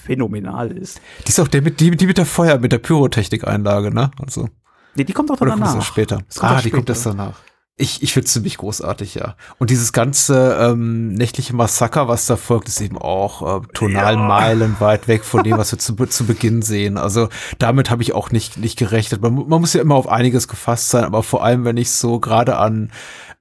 phänomenal 0.04 0.72
ist. 0.72 1.00
Die 1.26 1.30
ist 1.30 1.40
auch 1.40 1.48
der 1.48 1.62
mit, 1.62 1.80
die, 1.80 1.90
die 1.90 2.06
mit 2.06 2.18
der 2.18 2.26
Feuer, 2.26 2.58
mit 2.58 2.72
der 2.72 2.78
Pyrotechnik-Einlage, 2.78 3.92
ne? 3.92 4.10
Also. 4.18 4.48
Nee, 4.94 5.04
die 5.04 5.12
kommt 5.12 5.30
doch 5.30 5.36
danach. 5.36 5.56
Oder 5.56 5.64
kommt 5.64 5.78
das 5.78 5.86
später? 5.86 6.20
Das 6.26 6.38
ah, 6.38 6.54
die 6.54 6.60
später. 6.60 6.76
kommt 6.76 6.88
erst 6.88 7.06
danach. 7.06 7.40
Ich, 7.80 8.02
ich 8.02 8.12
finde 8.12 8.26
es 8.26 8.32
ziemlich 8.32 8.58
großartig, 8.58 9.14
ja. 9.14 9.34
Und 9.58 9.70
dieses 9.70 9.92
ganze 9.92 10.58
ähm, 10.60 11.12
nächtliche 11.14 11.54
Massaker, 11.56 12.08
was 12.08 12.26
da 12.26 12.36
folgt, 12.36 12.68
ist 12.68 12.80
eben 12.80 12.98
auch 12.98 13.62
äh, 13.62 13.66
tonal 13.72 14.14
ja. 14.14 14.20
meilenweit 14.20 15.08
weg 15.08 15.24
von 15.24 15.42
dem, 15.42 15.56
was 15.56 15.72
wir 15.72 15.78
zu, 15.80 15.94
zu 15.94 16.26
Beginn 16.26 16.62
sehen. 16.62 16.98
Also 16.98 17.28
damit 17.58 17.90
habe 17.90 18.02
ich 18.02 18.12
auch 18.12 18.30
nicht, 18.30 18.58
nicht 18.58 18.78
gerechnet. 18.78 19.22
Man, 19.22 19.48
man 19.48 19.60
muss 19.60 19.72
ja 19.72 19.80
immer 19.80 19.94
auf 19.94 20.08
einiges 20.08 20.46
gefasst 20.46 20.90
sein, 20.90 21.04
aber 21.04 21.22
vor 21.22 21.42
allem, 21.42 21.64
wenn 21.64 21.76
ich 21.76 21.90
so 21.90 22.20
gerade 22.20 22.56
an 22.56 22.90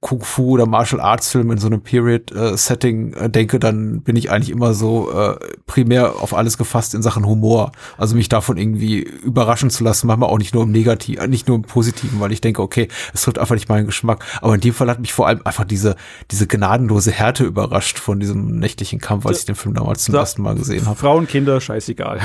Kung 0.00 0.22
Fu 0.22 0.52
oder 0.52 0.64
Martial 0.64 0.98
Arts 0.98 1.30
Film 1.30 1.50
in 1.50 1.58
so 1.58 1.66
einem 1.66 1.82
Period-Setting 1.82 3.12
äh, 3.12 3.24
äh, 3.26 3.28
denke, 3.28 3.58
dann 3.58 4.00
bin 4.00 4.16
ich 4.16 4.30
eigentlich 4.30 4.48
immer 4.48 4.72
so 4.72 5.12
äh, 5.12 5.36
primär 5.66 6.22
auf 6.22 6.32
alles 6.32 6.56
gefasst 6.56 6.94
in 6.94 7.02
Sachen 7.02 7.26
Humor. 7.26 7.72
Also 7.98 8.16
mich 8.16 8.30
davon 8.30 8.56
irgendwie 8.56 9.00
überraschen 9.00 9.68
zu 9.68 9.84
lassen, 9.84 10.06
manchmal 10.06 10.30
auch 10.30 10.38
nicht 10.38 10.54
nur 10.54 10.62
im 10.62 10.72
Negativen, 10.72 11.28
nicht 11.28 11.48
nur 11.48 11.56
im 11.58 11.62
Positiven, 11.62 12.18
weil 12.18 12.32
ich 12.32 12.40
denke, 12.40 12.62
okay, 12.62 12.88
es 13.12 13.22
trifft 13.22 13.38
einfach 13.38 13.54
nicht 13.54 13.68
meinen 13.68 13.84
Geschmack. 13.84 14.24
Aber 14.40 14.54
in 14.54 14.60
dem 14.60 14.74
Fall 14.74 14.88
hat 14.88 15.00
mich 15.00 15.12
vor 15.12 15.26
allem 15.26 15.40
einfach 15.44 15.64
diese, 15.64 15.96
diese 16.30 16.46
gnadenlose 16.46 17.10
Härte 17.10 17.44
überrascht 17.44 17.98
von 17.98 18.20
diesem 18.20 18.58
nächtlichen 18.58 19.00
Kampf, 19.00 19.26
als 19.26 19.40
ich 19.40 19.44
den 19.46 19.54
Film 19.54 19.74
damals 19.74 20.04
zum 20.04 20.12
da, 20.12 20.20
ersten 20.20 20.42
Mal 20.42 20.54
gesehen 20.54 20.86
habe. 20.86 20.96
Frauen, 20.96 21.26
Kinder, 21.26 21.60
scheißegal. 21.60 22.20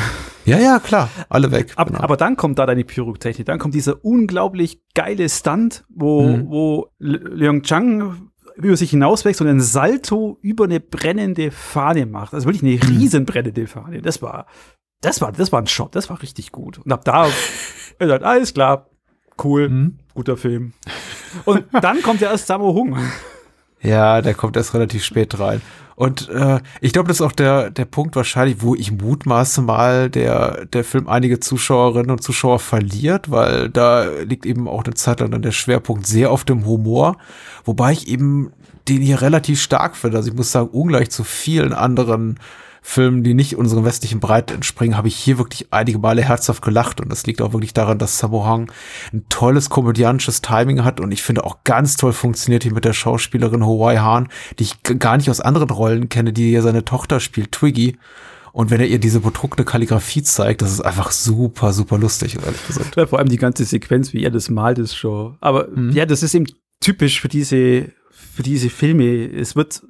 Ja, 0.45 0.59
ja, 0.59 0.79
klar, 0.79 1.09
alle 1.29 1.51
weg. 1.51 1.73
Ab, 1.75 1.87
genau. 1.87 1.99
Aber 1.99 2.17
dann 2.17 2.35
kommt 2.35 2.59
da 2.59 2.65
deine 2.65 2.83
Pyrotechnik, 2.83 3.45
dann 3.45 3.59
kommt 3.59 3.73
dieser 3.73 4.03
unglaublich 4.03 4.81
geile 4.93 5.27
Stunt, 5.29 5.85
wo, 5.89 6.23
mhm. 6.23 6.47
wo 6.47 6.87
Leung 6.99 7.63
Chang 7.63 8.29
über 8.55 8.77
sich 8.77 8.91
hinauswächst 8.91 9.41
und 9.41 9.47
einen 9.47 9.61
Salto 9.61 10.37
über 10.41 10.65
eine 10.65 10.79
brennende 10.79 11.51
Fahne 11.51 12.05
macht. 12.05 12.33
Also 12.33 12.47
wirklich 12.47 12.63
eine 12.63 12.75
mhm. 12.75 12.99
riesen 12.99 13.25
brennende 13.25 13.67
Fahne. 13.67 14.01
Das 14.01 14.21
war, 14.21 14.47
das 15.01 15.21
war, 15.21 15.31
das 15.31 15.51
war 15.51 15.61
ein 15.61 15.67
Shot, 15.67 15.95
das 15.95 16.09
war 16.09 16.21
richtig 16.21 16.51
gut. 16.51 16.79
Und 16.79 16.91
ab 16.91 17.03
da, 17.05 17.27
gesagt, 17.99 18.23
alles 18.23 18.53
klar, 18.53 18.89
cool, 19.43 19.69
mhm. 19.69 19.97
guter 20.13 20.37
Film. 20.37 20.73
Und 21.43 21.65
dann 21.81 22.01
kommt 22.01 22.21
ja 22.21 22.31
erst 22.31 22.47
Sammo 22.47 22.73
Hung. 22.73 22.97
Ja, 23.81 24.21
der 24.21 24.33
kommt 24.33 24.55
erst 24.55 24.73
relativ 24.73 25.03
spät 25.03 25.37
rein. 25.39 25.61
Und 25.95 26.27
äh, 26.29 26.59
ich 26.81 26.91
glaube, 26.91 27.07
das 27.07 27.17
ist 27.17 27.21
auch 27.21 27.31
der, 27.31 27.69
der 27.69 27.85
Punkt 27.85 28.15
wahrscheinlich, 28.15 28.61
wo 28.61 28.75
ich 28.75 28.91
mutmaße 28.91 29.61
mal, 29.61 30.09
der, 30.09 30.65
der 30.65 30.83
Film 30.83 31.07
einige 31.07 31.39
Zuschauerinnen 31.39 32.11
und 32.11 32.21
Zuschauer 32.21 32.59
verliert, 32.59 33.31
weil 33.31 33.69
da 33.69 34.03
liegt 34.03 34.45
eben 34.45 34.67
auch 34.67 34.83
eine 34.83 34.93
Zeit 34.93 35.21
lang 35.21 35.31
dann 35.31 35.41
der 35.41 35.51
Schwerpunkt 35.51 36.05
sehr 36.05 36.31
auf 36.31 36.43
dem 36.43 36.65
Humor, 36.65 37.17
wobei 37.63 37.93
ich 37.93 38.09
eben 38.09 38.51
den 38.89 39.01
hier 39.01 39.21
relativ 39.21 39.61
stark 39.61 39.95
finde. 39.95 40.17
Also 40.17 40.29
ich 40.29 40.35
muss 40.35 40.51
sagen, 40.51 40.69
ungleich 40.69 41.09
zu 41.11 41.23
vielen 41.23 41.71
anderen 41.71 42.39
Filmen, 42.87 43.23
die 43.23 43.33
nicht 43.33 43.55
unserem 43.55 43.83
westlichen 43.83 44.19
Breite 44.19 44.53
entspringen, 44.53 44.95
habe 44.95 45.07
ich 45.07 45.15
hier 45.15 45.39
wirklich 45.39 45.73
einige 45.73 45.97
Male 45.97 46.21
herzhaft 46.21 46.61
gelacht. 46.61 47.01
Und 47.01 47.11
das 47.11 47.25
liegt 47.25 47.41
auch 47.41 47.51
wirklich 47.51 47.73
daran, 47.73 47.97
dass 47.97 48.19
Sammo 48.19 48.47
Hung 48.47 48.71
ein 49.11 49.25
tolles 49.27 49.71
komödiantisches 49.71 50.41
Timing 50.41 50.83
hat 50.83 50.99
und 50.99 51.11
ich 51.11 51.23
finde 51.23 51.45
auch 51.45 51.63
ganz 51.63 51.97
toll 51.97 52.13
funktioniert 52.13 52.61
hier 52.61 52.73
mit 52.73 52.85
der 52.85 52.93
Schauspielerin 52.93 53.65
Hawaii 53.65 53.97
Hahn, 53.97 54.29
die 54.59 54.65
ich 54.65 54.83
gar 54.99 55.17
nicht 55.17 55.31
aus 55.31 55.41
anderen 55.41 55.71
Rollen 55.71 56.09
kenne, 56.09 56.31
die 56.31 56.51
hier 56.51 56.61
seine 56.61 56.85
Tochter 56.85 57.19
spielt, 57.19 57.51
Twiggy. 57.51 57.97
Und 58.53 58.69
wenn 58.69 58.79
er 58.79 58.87
ihr 58.87 58.99
diese 58.99 59.19
bedruckte 59.19 59.65
Kalligrafie 59.65 60.21
zeigt, 60.21 60.61
das 60.61 60.71
ist 60.71 60.81
einfach 60.81 61.11
super, 61.11 61.73
super 61.73 61.97
lustig, 61.97 62.35
ehrlich 62.35 62.67
gesagt. 62.67 62.95
Ja, 62.95 63.07
vor 63.07 63.17
allem 63.17 63.29
die 63.29 63.37
ganze 63.37 63.65
Sequenz, 63.65 64.13
wie 64.13 64.23
er 64.23 64.31
das 64.31 64.51
malt, 64.51 64.77
ist 64.77 64.95
schon. 64.95 65.37
Aber 65.41 65.69
mhm. 65.69 65.89
ja, 65.91 66.05
das 66.05 66.21
ist 66.21 66.35
eben 66.35 66.45
typisch 66.81 67.19
für 67.19 67.29
diese, 67.29 67.91
für 68.11 68.43
diese 68.43 68.69
Filme. 68.69 69.25
Es 69.25 69.55
wird 69.55 69.81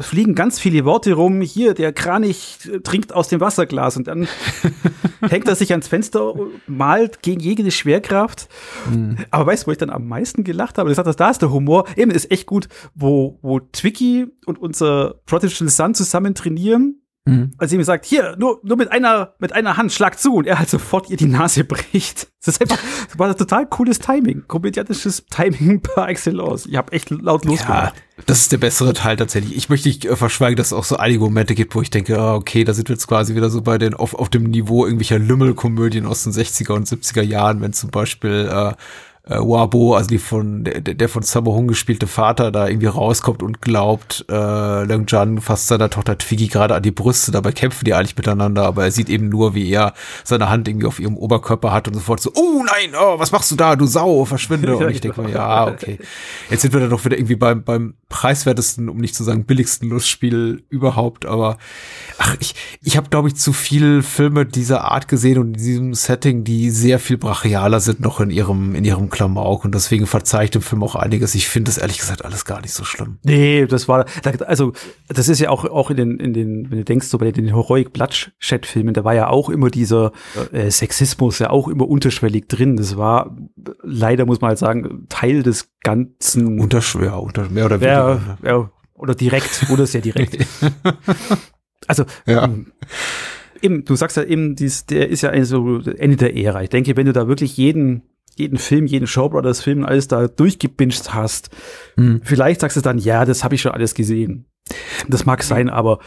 fliegen 0.00 0.34
ganz 0.34 0.60
viele 0.60 0.84
Worte 0.84 1.14
rum. 1.14 1.40
Hier, 1.40 1.74
der 1.74 1.92
Kranich 1.92 2.58
trinkt 2.84 3.12
aus 3.12 3.28
dem 3.28 3.40
Wasserglas 3.40 3.96
und 3.96 4.06
dann 4.06 4.28
hängt 5.28 5.48
er 5.48 5.56
sich 5.56 5.72
ans 5.72 5.88
Fenster, 5.88 6.34
malt 6.66 7.22
gegen 7.22 7.40
jede 7.40 7.70
Schwerkraft. 7.70 8.48
Mhm. 8.88 9.18
Aber 9.30 9.46
weißt 9.46 9.64
du, 9.64 9.66
wo 9.68 9.72
ich 9.72 9.78
dann 9.78 9.90
am 9.90 10.06
meisten 10.06 10.44
gelacht 10.44 10.78
habe? 10.78 10.90
Ich 10.90 10.96
sagte, 10.96 11.12
da 11.14 11.30
ist 11.30 11.42
der 11.42 11.50
Humor. 11.50 11.86
Eben 11.96 12.12
ist 12.12 12.30
echt 12.30 12.46
gut, 12.46 12.68
wo, 12.94 13.38
wo 13.42 13.58
Twiki 13.58 14.26
und 14.46 14.58
unser 14.58 15.14
Prodigal 15.26 15.68
Son 15.68 15.94
zusammen 15.94 16.34
trainieren 16.34 17.01
Mhm. 17.24 17.52
Als 17.56 17.70
sie 17.70 17.76
mir 17.76 17.84
sagt, 17.84 18.04
hier, 18.04 18.34
nur, 18.36 18.60
nur 18.64 18.76
mit 18.76 18.90
einer, 18.90 19.34
mit 19.38 19.52
einer 19.52 19.76
Hand 19.76 19.92
schlag 19.92 20.18
zu 20.18 20.34
und 20.34 20.46
er 20.46 20.58
halt 20.58 20.68
sofort 20.68 21.08
ihr 21.08 21.16
die 21.16 21.26
Nase 21.26 21.62
bricht. 21.64 22.28
Das 22.44 22.56
ist 22.56 22.60
einfach, 22.60 22.78
das 23.06 23.16
war 23.16 23.28
ein 23.28 23.36
total 23.36 23.66
cooles 23.66 24.00
Timing. 24.00 24.42
Komödiantisches 24.48 25.26
Timing 25.26 25.80
par 25.82 26.08
excellence. 26.08 26.66
Ich 26.66 26.76
habe 26.76 26.90
echt 26.92 27.10
laut 27.10 27.44
losgemacht. 27.44 27.94
Ja, 27.94 28.22
das 28.26 28.40
ist 28.40 28.50
der 28.50 28.58
bessere 28.58 28.92
Teil 28.92 29.16
tatsächlich. 29.16 29.56
Ich 29.56 29.68
möchte 29.68 29.88
nicht 29.88 30.04
äh, 30.04 30.16
verschweigen, 30.16 30.56
dass 30.56 30.68
es 30.68 30.72
auch 30.72 30.84
so 30.84 30.96
einige 30.96 31.20
Momente 31.20 31.54
gibt, 31.54 31.76
wo 31.76 31.82
ich 31.82 31.90
denke, 31.90 32.18
ah, 32.18 32.34
okay, 32.34 32.64
da 32.64 32.74
sind 32.74 32.88
wir 32.88 32.96
jetzt 32.96 33.06
quasi 33.06 33.36
wieder 33.36 33.50
so 33.50 33.62
bei 33.62 33.78
den, 33.78 33.94
auf, 33.94 34.16
auf 34.16 34.28
dem 34.28 34.42
Niveau 34.44 34.84
irgendwelcher 34.84 35.20
Lümmelkomödien 35.20 36.06
aus 36.06 36.24
den 36.24 36.32
60er 36.32 36.72
und 36.72 36.88
70er 36.88 37.22
Jahren, 37.22 37.60
wenn 37.60 37.72
zum 37.72 37.90
Beispiel, 37.90 38.50
äh, 38.52 38.72
äh, 39.24 39.36
Wabo, 39.36 39.94
also 39.94 40.08
die 40.08 40.18
von 40.18 40.64
der, 40.64 40.80
der 40.80 41.08
von 41.08 41.22
Sammo 41.22 41.52
Hung 41.52 41.68
gespielte 41.68 42.06
Vater, 42.06 42.50
da 42.50 42.66
irgendwie 42.66 42.86
rauskommt 42.86 43.42
und 43.42 43.62
glaubt, 43.62 44.24
äh, 44.28 44.84
Leung 44.84 45.04
Jan 45.06 45.40
fasst 45.40 45.68
seiner 45.68 45.90
Tochter 45.90 46.18
Twiggy 46.18 46.48
gerade 46.48 46.74
an 46.74 46.82
die 46.82 46.90
Brüste, 46.90 47.30
dabei 47.30 47.52
kämpfen 47.52 47.84
die 47.84 47.94
eigentlich 47.94 48.16
miteinander, 48.16 48.64
aber 48.64 48.84
er 48.84 48.90
sieht 48.90 49.08
eben 49.08 49.28
nur, 49.28 49.54
wie 49.54 49.70
er 49.70 49.94
seine 50.24 50.50
Hand 50.50 50.66
irgendwie 50.66 50.86
auf 50.86 50.98
ihrem 50.98 51.16
Oberkörper 51.16 51.72
hat 51.72 51.86
und 51.86 51.94
sofort 51.94 52.20
so, 52.20 52.32
oh 52.34 52.64
nein, 52.64 52.94
oh, 53.00 53.18
was 53.18 53.30
machst 53.30 53.50
du 53.52 53.56
da, 53.56 53.76
du 53.76 53.86
Sau, 53.86 54.24
verschwinde. 54.24 54.76
Und 54.82 54.90
ich 54.90 55.00
denke 55.00 55.22
mir, 55.22 55.30
ja, 55.30 55.66
okay. 55.66 55.98
Jetzt 56.50 56.62
sind 56.62 56.72
wir 56.72 56.80
dann 56.80 56.90
doch 56.90 57.04
wieder 57.04 57.16
irgendwie 57.16 57.36
beim, 57.36 57.62
beim 57.62 57.94
preiswertesten, 58.12 58.88
um 58.88 58.98
nicht 58.98 59.16
zu 59.16 59.24
sagen 59.24 59.44
billigsten 59.44 59.88
Lustspiel 59.88 60.62
überhaupt, 60.68 61.26
aber 61.26 61.58
ach, 62.18 62.36
ich, 62.38 62.54
ich 62.82 62.96
habe, 62.96 63.08
glaube 63.08 63.28
ich, 63.28 63.34
zu 63.34 63.52
viel 63.52 64.02
Filme 64.02 64.46
dieser 64.46 64.84
Art 64.84 65.08
gesehen 65.08 65.38
und 65.38 65.56
in 65.56 65.62
diesem 65.64 65.94
Setting, 65.94 66.44
die 66.44 66.70
sehr 66.70 66.98
viel 66.98 67.16
brachialer 67.16 67.80
sind 67.80 68.00
noch 68.00 68.20
in 68.20 68.30
ihrem, 68.30 68.74
in 68.74 68.84
ihrem 68.84 69.10
Klamauk 69.10 69.64
und 69.64 69.74
deswegen 69.74 70.06
verzeiht 70.06 70.54
dem 70.54 70.62
Film 70.62 70.82
auch 70.84 70.94
einiges. 70.94 71.34
Ich 71.34 71.48
finde 71.48 71.70
das 71.70 71.78
ehrlich 71.78 71.98
gesagt 71.98 72.24
alles 72.24 72.44
gar 72.44 72.60
nicht 72.60 72.74
so 72.74 72.84
schlimm. 72.84 73.18
Nee, 73.24 73.66
das 73.66 73.88
war, 73.88 74.04
also, 74.46 74.72
das 75.08 75.28
ist 75.28 75.40
ja 75.40 75.48
auch, 75.48 75.64
auch 75.64 75.90
in 75.90 75.96
den, 75.96 76.20
in 76.20 76.34
den, 76.34 76.70
wenn 76.70 76.78
du 76.78 76.84
denkst, 76.84 77.06
so 77.06 77.18
bei 77.18 77.32
den 77.32 77.46
Heroic 77.46 77.92
Bloodshed-Filmen, 77.92 78.94
da 78.94 79.04
war 79.04 79.14
ja 79.14 79.28
auch 79.28 79.48
immer 79.48 79.70
dieser 79.70 80.12
äh, 80.52 80.70
Sexismus 80.70 81.38
ja 81.38 81.50
auch 81.50 81.66
immer 81.66 81.88
unterschwellig 81.88 82.48
drin. 82.48 82.76
Das 82.76 82.96
war 82.98 83.34
leider, 83.82 84.26
muss 84.26 84.40
man 84.42 84.50
halt 84.50 84.58
sagen, 84.58 85.06
Teil 85.08 85.42
des 85.42 85.71
ganzen. 85.82 86.60
Unterschwer, 86.60 87.20
unter, 87.20 87.48
mehr 87.48 87.66
oder 87.66 87.80
weniger. 87.80 87.92
Ja, 87.92 88.14
ne? 88.14 88.38
ja, 88.42 88.70
oder 88.94 89.14
direkt, 89.14 89.66
oder 89.70 89.86
sehr 89.86 90.00
direkt. 90.00 90.38
also, 91.86 92.04
ja. 92.26 92.44
Ähm, 92.44 92.72
eben, 93.60 93.84
du 93.84 93.96
sagst 93.96 94.16
ja 94.16 94.24
eben, 94.24 94.56
dies, 94.56 94.86
der 94.86 95.08
ist 95.08 95.22
ja 95.22 95.44
so 95.44 95.80
Ende 95.80 96.16
der 96.16 96.36
Ära. 96.36 96.62
Ich 96.62 96.70
denke, 96.70 96.96
wenn 96.96 97.06
du 97.06 97.12
da 97.12 97.28
wirklich 97.28 97.56
jeden 97.56 98.02
jeden 98.34 98.56
Film, 98.56 98.86
jeden 98.86 99.06
Show 99.06 99.28
Brothers 99.28 99.60
Film, 99.60 99.84
alles 99.84 100.08
da 100.08 100.26
durchgebinged 100.26 101.12
hast, 101.12 101.50
mhm. 101.96 102.22
vielleicht 102.24 102.62
sagst 102.62 102.78
du 102.78 102.80
dann, 102.80 102.96
ja, 102.96 103.26
das 103.26 103.44
habe 103.44 103.54
ich 103.54 103.60
schon 103.60 103.72
alles 103.72 103.94
gesehen. 103.94 104.46
Das 105.06 105.26
mag 105.26 105.42
sein, 105.42 105.68
aber 105.68 105.98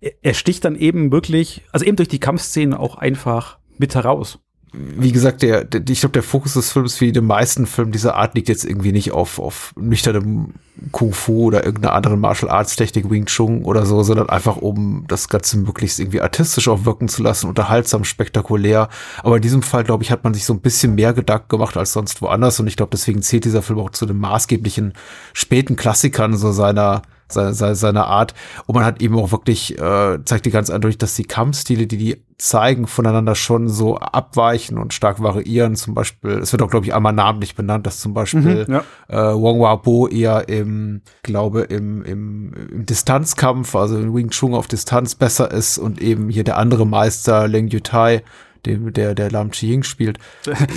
er 0.00 0.34
sticht 0.34 0.64
dann 0.64 0.76
eben 0.76 1.12
wirklich, 1.12 1.62
also 1.72 1.84
eben 1.86 1.96
durch 1.96 2.08
die 2.08 2.20
Kampfszenen 2.20 2.74
auch 2.74 2.96
einfach 2.96 3.58
mit 3.78 3.94
heraus 3.94 4.40
wie 4.76 5.12
gesagt, 5.12 5.42
der, 5.42 5.64
der 5.64 5.82
ich 5.88 6.00
glaube, 6.00 6.12
der 6.12 6.22
Fokus 6.22 6.54
des 6.54 6.72
Films 6.72 7.00
wie 7.00 7.12
den 7.12 7.26
meisten 7.26 7.66
Filmen 7.66 7.92
dieser 7.92 8.16
Art 8.16 8.34
liegt 8.34 8.48
jetzt 8.48 8.64
irgendwie 8.64 8.92
nicht 8.92 9.12
auf, 9.12 9.38
auf 9.38 9.72
nüchternem 9.76 10.54
Kung 10.90 11.12
Fu 11.12 11.44
oder 11.44 11.64
irgendeiner 11.64 11.94
anderen 11.94 12.18
Martial 12.18 12.50
Arts 12.50 12.76
Technik, 12.76 13.08
Wing 13.08 13.26
Chun 13.26 13.64
oder 13.64 13.86
so, 13.86 14.02
sondern 14.02 14.28
einfach 14.28 14.56
um 14.56 15.04
das 15.06 15.28
Ganze 15.28 15.58
möglichst 15.58 16.00
irgendwie 16.00 16.20
artistisch 16.20 16.68
auch 16.68 16.84
wirken 16.84 17.08
zu 17.08 17.22
lassen, 17.22 17.48
unterhaltsam, 17.48 18.04
spektakulär. 18.04 18.88
Aber 19.22 19.36
in 19.36 19.42
diesem 19.42 19.62
Fall, 19.62 19.84
glaube 19.84 20.02
ich, 20.02 20.10
hat 20.10 20.24
man 20.24 20.34
sich 20.34 20.44
so 20.44 20.52
ein 20.52 20.60
bisschen 20.60 20.94
mehr 20.94 21.12
Gedanken 21.12 21.48
gemacht 21.48 21.76
als 21.76 21.92
sonst 21.92 22.20
woanders 22.22 22.58
und 22.58 22.66
ich 22.66 22.76
glaube, 22.76 22.90
deswegen 22.92 23.22
zählt 23.22 23.44
dieser 23.44 23.62
Film 23.62 23.78
auch 23.78 23.90
zu 23.90 24.06
den 24.06 24.18
maßgeblichen 24.18 24.94
späten 25.32 25.76
Klassikern 25.76 26.36
so 26.36 26.52
seiner 26.52 27.02
seine, 27.28 27.74
seine 27.74 28.04
Art. 28.06 28.34
Und 28.66 28.74
man 28.74 28.84
hat 28.84 29.02
eben 29.02 29.18
auch 29.18 29.32
wirklich, 29.32 29.78
äh, 29.78 30.18
zeigt 30.24 30.46
die 30.46 30.50
ganz 30.50 30.70
eindeutig, 30.70 30.98
dass 30.98 31.14
die 31.14 31.24
Kampfstile, 31.24 31.86
die 31.86 31.96
die 31.96 32.24
zeigen, 32.36 32.86
voneinander 32.86 33.34
schon 33.34 33.68
so 33.68 33.96
abweichen 33.96 34.78
und 34.78 34.92
stark 34.92 35.22
variieren. 35.22 35.76
Zum 35.76 35.94
Beispiel, 35.94 36.32
es 36.32 36.52
wird 36.52 36.62
auch, 36.62 36.70
glaube 36.70 36.86
ich, 36.86 36.94
einmal 36.94 37.12
namentlich 37.12 37.54
benannt, 37.54 37.86
dass 37.86 38.00
zum 38.00 38.12
Beispiel 38.12 38.66
mhm, 38.66 38.74
ja. 38.74 38.84
äh, 39.08 39.34
Wong 39.34 39.60
Wabo 39.60 40.08
eher 40.08 40.48
im, 40.48 41.02
glaube, 41.22 41.62
im, 41.62 42.02
im, 42.02 42.52
im 42.70 42.86
Distanzkampf, 42.86 43.74
also 43.74 43.96
in 43.98 44.14
Wing 44.14 44.30
Chun 44.30 44.54
auf 44.54 44.66
Distanz 44.66 45.14
besser 45.14 45.50
ist 45.50 45.78
und 45.78 46.00
eben 46.02 46.28
hier 46.28 46.44
der 46.44 46.58
andere 46.58 46.86
Meister, 46.86 47.48
Leng 47.48 47.68
Yutai, 47.68 48.22
dem, 48.66 48.92
der, 48.92 49.14
der 49.14 49.30
Lam 49.30 49.50
Chi 49.50 49.70
Ying 49.70 49.82
spielt, 49.82 50.18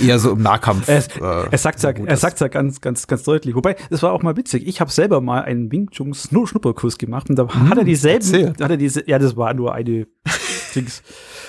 eher 0.02 0.18
so 0.18 0.32
im 0.32 0.42
Nahkampf. 0.42 0.88
er, 0.88 0.98
äh, 0.98 1.48
er 1.50 1.58
sagt 1.58 1.82
ja, 1.82 1.90
er 1.90 2.16
sagt 2.16 2.40
ja 2.40 2.48
ganz, 2.48 2.80
ganz, 2.80 3.06
ganz 3.06 3.22
deutlich. 3.22 3.54
Wobei, 3.54 3.76
das 3.90 4.02
war 4.02 4.12
auch 4.12 4.22
mal 4.22 4.36
witzig. 4.36 4.66
Ich 4.66 4.80
habe 4.80 4.90
selber 4.90 5.20
mal 5.20 5.42
einen 5.42 5.70
Wing 5.70 5.90
Chun 5.90 6.14
Schnupperkurs 6.14 6.98
gemacht 6.98 7.30
und 7.30 7.36
da 7.36 7.52
hm, 7.52 7.70
hat 7.70 7.78
er 7.78 7.84
dieselben, 7.84 8.54
hat 8.60 8.70
er 8.70 8.76
diese, 8.76 9.08
ja, 9.08 9.18
das 9.18 9.36
war 9.36 9.54
nur 9.54 9.74
eine 9.74 10.06
Dings. 10.74 11.02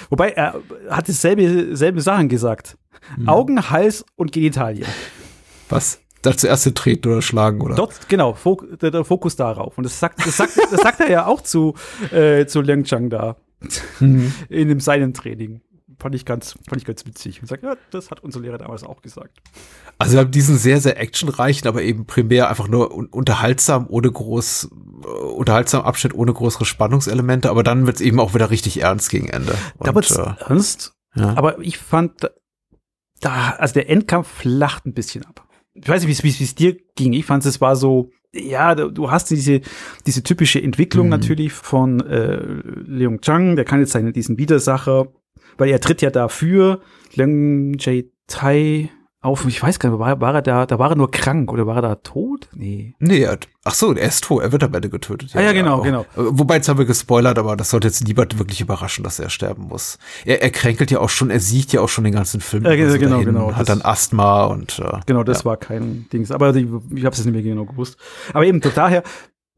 Wobei, 0.10 0.32
er 0.32 0.62
hat 0.90 1.08
dieselbe, 1.08 1.76
selbe 1.76 2.02
Sachen 2.02 2.30
gesagt. 2.30 2.78
Hm. 3.16 3.30
Augen, 3.30 3.70
Hals 3.70 4.06
und 4.16 4.32
Genitalien. 4.32 4.88
Was? 5.70 6.02
Da 6.22 6.36
zuerst 6.36 6.76
treten 6.76 7.08
oder 7.08 7.22
schlagen, 7.22 7.62
oder? 7.62 7.76
Dort, 7.76 8.10
genau, 8.10 8.34
Fok 8.34 8.78
der, 8.80 8.92
der, 8.92 9.06
Fokus 9.06 9.36
darauf. 9.38 9.78
Und 9.78 9.86
das 9.86 10.00
sagt, 10.00 10.26
das 10.26 10.36
sagt, 10.36 10.58
das 10.58 10.82
sagt 10.82 11.00
er 11.00 11.10
ja 11.10 11.26
auch 11.26 11.42
zu, 11.42 11.76
äh, 12.12 12.46
zu 12.46 12.62
Liang 12.62 12.84
Chang 12.84 13.10
da. 13.10 13.38
Mhm. 14.00 14.32
In 14.48 14.70
dem 14.70 14.80
seinen 14.80 15.14
Training 15.14 15.60
fand 16.00 16.16
ich 16.16 16.26
ganz, 16.26 16.56
fand 16.68 16.82
ich 16.82 16.86
ganz 16.86 17.06
witzig. 17.06 17.42
Und 17.42 17.48
sag, 17.48 17.62
ja, 17.62 17.76
das 17.92 18.10
hat 18.10 18.24
unsere 18.24 18.44
Lehrer 18.44 18.58
damals 18.58 18.84
auch 18.84 19.02
gesagt. 19.02 19.38
Also 19.98 20.14
wir 20.14 20.22
haben 20.22 20.32
diesen 20.32 20.58
sehr, 20.58 20.80
sehr 20.80 21.00
actionreichen, 21.00 21.68
aber 21.68 21.84
eben 21.84 22.06
primär 22.06 22.50
einfach 22.50 22.68
nur 22.68 22.96
un 22.96 23.08
unterhaltsam, 23.08 23.86
ohne 23.90 24.12
groß, 24.12 24.70
äh, 25.04 25.08
unterhaltsam 25.08 25.84
Abschnitt, 25.84 26.14
ohne 26.14 26.34
größere 26.34 26.66
Spannungselemente, 26.66 27.50
aber 27.50 27.64
dann 27.64 27.86
wird 27.86 27.98
es 27.98 28.02
eben 28.02 28.20
auch 28.20 28.34
wieder 28.34 28.50
richtig 28.50 28.82
ernst 28.82 29.10
gegen 29.10 29.30
Ende. 29.30 29.56
Da 29.80 29.94
wird's 29.94 30.16
äh, 30.16 30.34
ernst, 30.48 30.94
ja. 31.16 31.36
aber 31.36 31.60
ich 31.60 31.78
fand, 31.78 32.32
da, 33.20 33.56
also 33.58 33.74
der 33.74 33.90
Endkampf 33.90 34.28
flacht 34.28 34.86
ein 34.86 34.94
bisschen 34.94 35.26
ab. 35.26 35.46
Ich 35.74 35.88
weiß 35.88 36.06
nicht, 36.06 36.24
wie 36.24 36.44
es 36.44 36.56
dir 36.56 36.78
ging. 36.96 37.14
Ich 37.14 37.26
fand, 37.26 37.46
es 37.46 37.62
war 37.62 37.76
so, 37.76 38.12
ja, 38.34 38.76
du 38.76 39.12
hast 39.12 39.30
diese, 39.32 39.62
diese 40.06 40.24
typische 40.24 40.62
Entwicklung 40.62 41.08
mhm. 41.08 41.12
natürlich 41.12 41.54
von 41.54 42.00
äh, 42.02 42.38
Leung 42.86 43.22
Chang, 43.22 43.56
der 43.56 43.66
kann 43.66 43.80
jetzt 43.80 43.92
seinen, 43.92 44.14
diesen 44.14 44.38
Widersacher, 44.38 45.08
weil 45.60 45.70
er 45.70 45.80
tritt 45.80 46.02
ja 46.02 46.10
dafür, 46.10 46.82
Leung 47.14 47.76
Jae 47.78 48.06
Tai 48.28 48.90
auf, 49.22 49.46
ich 49.46 49.62
weiß 49.62 49.80
gar 49.80 49.90
nicht, 49.90 50.00
war, 50.00 50.22
war 50.22 50.36
er 50.36 50.42
da, 50.42 50.66
da 50.66 50.80
war 50.80 50.92
er 50.92 50.96
nur 50.96 51.12
krank 51.12 51.52
oder 51.52 51.68
war 51.68 51.76
er 51.78 51.82
da 51.82 51.96
tot? 51.96 52.48
Nee. 52.54 52.96
Nee, 53.00 53.20
er 53.24 53.34
hat, 53.34 53.50
ach 53.66 53.74
so, 53.74 53.94
er 53.94 54.08
ist 54.08 54.24
tot, 54.24 54.42
er 54.42 54.54
wird 54.54 54.64
am 54.64 54.74
Ende 54.74 54.90
getötet. 54.90 55.34
Ja, 55.34 55.42
ah, 55.42 55.44
ja 55.44 55.52
genau, 55.52 55.82
genau. 55.82 56.06
Wobei, 56.16 56.56
jetzt 56.56 56.70
haben 56.70 56.80
wir 56.80 56.86
gespoilert, 56.86 57.38
aber 57.38 57.58
das 57.58 57.72
sollte 57.72 57.90
jetzt 57.90 58.08
niemand 58.08 58.40
wirklich 58.40 58.62
überraschen, 58.62 59.04
dass 59.04 59.20
er 59.20 59.30
sterben 59.30 59.64
muss. 59.64 59.98
Er, 60.24 60.42
er 60.42 60.52
kränkelt 60.52 60.90
ja 60.90 61.00
auch 61.00 61.10
schon, 61.10 61.32
er 61.32 61.42
sieht 61.42 61.74
ja 61.74 61.82
auch 61.82 61.90
schon 61.90 62.06
den 62.06 62.14
ganzen 62.14 62.40
Film. 62.40 62.64
Ja, 62.64 62.72
also 62.72 62.98
genau, 62.98 63.20
genau. 63.20 63.54
Hat 63.54 63.68
dann 63.68 63.82
Asthma 63.82 64.46
und. 64.46 64.80
Äh, 64.80 65.00
genau, 65.06 65.24
das 65.24 65.40
ja. 65.40 65.46
war 65.46 65.58
kein 65.58 66.08
Dings, 66.14 66.32
aber 66.32 66.56
ich, 66.56 66.68
ich 66.96 67.04
habe 67.04 67.14
es 67.14 67.26
nicht 67.26 67.34
mehr 67.34 67.44
genau 67.44 67.66
gewusst. 67.66 67.98
Aber 68.32 68.46
eben, 68.46 68.62
daher, 68.62 69.04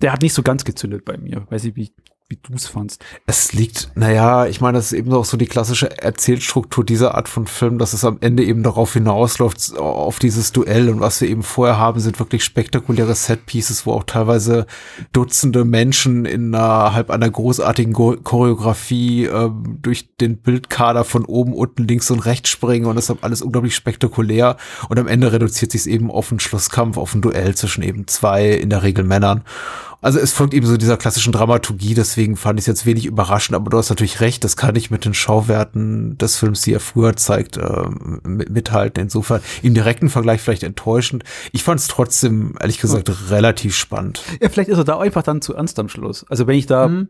der 0.02 0.12
hat 0.12 0.24
nicht 0.24 0.34
so 0.34 0.42
ganz 0.42 0.66
gezündet 0.66 1.06
bei 1.06 1.18
mir. 1.18 1.46
Weiß 1.52 1.66
ich, 1.66 1.76
wie, 1.76 1.94
wie 2.32 2.40
du 2.42 2.54
es 2.56 2.66
fandst. 2.68 3.04
Es 3.28 3.54
liegt, 3.54 3.92
naja, 3.96 4.48
ich 4.48 4.62
meine, 4.62 4.78
das 4.78 4.92
ist 4.92 4.98
eben 4.98 5.14
auch 5.14 5.26
so 5.26 5.38
die 5.38 5.46
klassische 5.46 6.02
Erzählstruktur 6.02 6.84
dieser 6.84 7.16
Art 7.16 7.30
von 7.30 7.46
Film, 7.46 7.78
dass 7.78 7.94
es 7.94 8.06
am 8.06 8.18
Ende 8.22 8.44
eben 8.44 8.64
darauf 8.64 8.94
hinausläuft, 8.94 9.78
auf 9.78 10.18
dieses 10.18 10.52
Duell. 10.54 10.90
Und 10.90 11.02
was 11.02 11.22
wir 11.22 11.30
eben 11.30 11.44
vorher 11.44 11.78
haben, 11.78 12.00
sind 12.00 12.20
wirklich 12.20 12.44
spektakuläre 12.44 13.14
Setpieces, 13.14 13.86
wo 13.86 13.92
auch 13.92 14.06
teilweise 14.06 14.66
Dutzende 15.12 15.66
Menschen 15.66 16.26
in 16.26 16.56
einer 16.56 17.30
großartigen 17.30 17.94
Choreografie 17.94 19.26
äh, 19.26 19.50
durch 19.82 20.16
den 20.16 20.38
Bildkader 20.38 21.04
von 21.04 21.26
oben, 21.26 21.54
unten, 21.54 21.88
links 21.88 22.10
und 22.12 22.20
rechts 22.20 22.50
springen 22.50 22.86
und 22.86 22.96
deshalb 22.96 23.24
alles 23.24 23.42
unglaublich 23.42 23.76
spektakulär. 23.76 24.56
Und 24.88 24.98
am 24.98 25.08
Ende 25.08 25.34
reduziert 25.34 25.74
sich 25.74 25.82
es 25.82 25.88
eben 25.88 26.10
auf 26.10 26.32
einen 26.32 26.40
Schlusskampf, 26.40 26.98
auf 26.98 27.14
ein 27.14 27.22
Duell 27.22 27.56
zwischen 27.56 27.84
eben 27.84 28.08
zwei, 28.08 28.52
in 28.52 28.70
der 28.70 28.84
Regel 28.84 29.04
Männern. 29.04 29.44
Also 30.02 30.20
es 30.20 30.34
folgt 30.34 30.54
eben 30.54 30.66
so 30.66 30.78
dieser 30.78 30.98
klassischen 30.98 31.32
Dramaturgie, 31.32 31.94
deswegen 31.94 32.36
fand 32.36 32.60
ich 32.60 32.64
es 32.64 32.68
jetzt 32.68 32.86
wenig 32.86 33.06
überraschend, 33.06 33.56
aber 33.56 33.70
du 33.70 33.78
hast 33.78 33.90
natürlich 33.90 34.20
recht, 34.20 34.44
das 34.44 34.58
kann 34.58 34.76
ich 34.76 34.90
mit 34.90 35.06
den 35.06 35.14
Schauwerten 35.14 36.18
des 36.18 36.38
Films, 36.38 36.62
die 36.62 36.74
er 36.74 36.80
früher 36.80 37.16
zeigt, 37.16 37.58
äh, 37.58 37.84
mithalten. 38.24 39.04
Insofern 39.04 39.42
im 39.62 39.74
direkten 39.74 40.10
Vergleich 40.10 40.42
vielleicht 40.42 40.64
enttäuschend. 40.64 41.24
Ich 41.52 41.64
fand 41.64 41.80
es 41.80 41.88
trotzdem, 41.88 42.56
ehrlich 42.60 42.80
gesagt, 42.80 43.10
oh. 43.10 43.14
relativ 43.30 43.76
spannend. 43.76 44.24
Ja, 44.42 44.50
vielleicht 44.50 44.70
ist 44.70 44.78
er 44.78 44.84
da 44.84 45.00
einfach 45.00 45.24
dann 45.24 45.42
zu 45.42 45.54
ernst 45.54 45.78
am 45.78 45.88
Schluss. 45.88 46.26
Also 46.30 46.48
wenn 46.48 46.58
ich 46.58 46.66
da 46.66 46.88
mhm 46.88 47.10